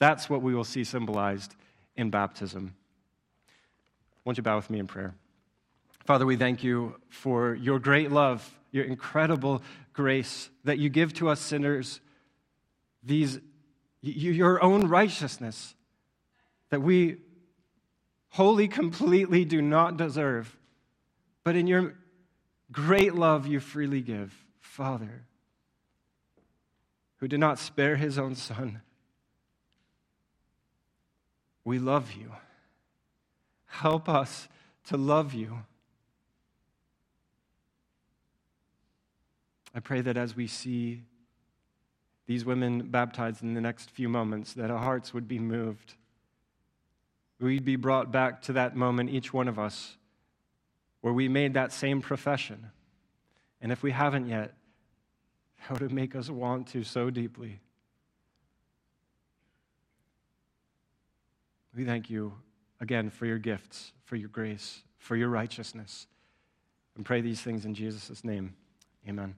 That's 0.00 0.28
what 0.28 0.42
we 0.42 0.56
will 0.56 0.64
see 0.64 0.82
symbolized 0.82 1.54
in 1.94 2.10
baptism. 2.10 2.74
Won't 4.24 4.38
you 4.38 4.42
bow 4.42 4.56
with 4.56 4.70
me 4.70 4.80
in 4.80 4.88
prayer? 4.88 5.14
Father, 6.04 6.26
we 6.26 6.34
thank 6.34 6.64
you 6.64 6.96
for 7.08 7.54
your 7.54 7.78
great 7.78 8.10
love, 8.10 8.58
your 8.72 8.86
incredible 8.86 9.62
grace 9.92 10.50
that 10.64 10.78
you 10.78 10.88
give 10.88 11.14
to 11.14 11.28
us 11.28 11.38
sinners, 11.38 12.00
these 13.04 13.38
your 14.02 14.62
own 14.62 14.88
righteousness 14.88 15.74
that 16.70 16.82
we 16.82 17.18
wholly, 18.30 18.66
completely 18.66 19.44
do 19.44 19.62
not 19.62 19.96
deserve. 19.96 20.56
But 21.44 21.54
in 21.54 21.66
your 21.66 21.94
great 22.70 23.14
love, 23.14 23.46
you 23.46 23.60
freely 23.60 24.00
give, 24.00 24.34
Father, 24.58 25.24
who 27.18 27.28
did 27.28 27.40
not 27.40 27.58
spare 27.58 27.96
his 27.96 28.18
own 28.18 28.34
son. 28.34 28.80
We 31.64 31.78
love 31.78 32.12
you. 32.12 32.32
Help 33.66 34.08
us 34.08 34.48
to 34.88 34.96
love 34.96 35.32
you. 35.32 35.58
I 39.74 39.80
pray 39.80 40.00
that 40.00 40.16
as 40.16 40.34
we 40.34 40.46
see 40.46 41.02
these 42.32 42.46
women 42.46 42.80
baptized 42.88 43.42
in 43.42 43.52
the 43.52 43.60
next 43.60 43.90
few 43.90 44.08
moments, 44.08 44.54
that 44.54 44.70
our 44.70 44.78
hearts 44.78 45.12
would 45.12 45.28
be 45.28 45.38
moved. 45.38 45.92
We'd 47.38 47.62
be 47.62 47.76
brought 47.76 48.10
back 48.10 48.40
to 48.42 48.54
that 48.54 48.74
moment, 48.74 49.10
each 49.10 49.34
one 49.34 49.48
of 49.48 49.58
us, 49.58 49.98
where 51.02 51.12
we 51.12 51.28
made 51.28 51.52
that 51.52 51.72
same 51.74 52.00
profession. 52.00 52.70
And 53.60 53.70
if 53.70 53.82
we 53.82 53.90
haven't 53.90 54.28
yet, 54.28 54.54
how 55.58 55.74
to 55.74 55.90
make 55.90 56.16
us 56.16 56.30
want 56.30 56.68
to 56.68 56.84
so 56.84 57.10
deeply. 57.10 57.60
We 61.76 61.84
thank 61.84 62.08
you 62.08 62.32
again 62.80 63.10
for 63.10 63.26
your 63.26 63.38
gifts, 63.38 63.92
for 64.04 64.16
your 64.16 64.30
grace, 64.30 64.80
for 64.96 65.16
your 65.16 65.28
righteousness. 65.28 66.06
And 66.96 67.04
pray 67.04 67.20
these 67.20 67.42
things 67.42 67.66
in 67.66 67.74
Jesus' 67.74 68.24
name. 68.24 68.54
Amen. 69.06 69.34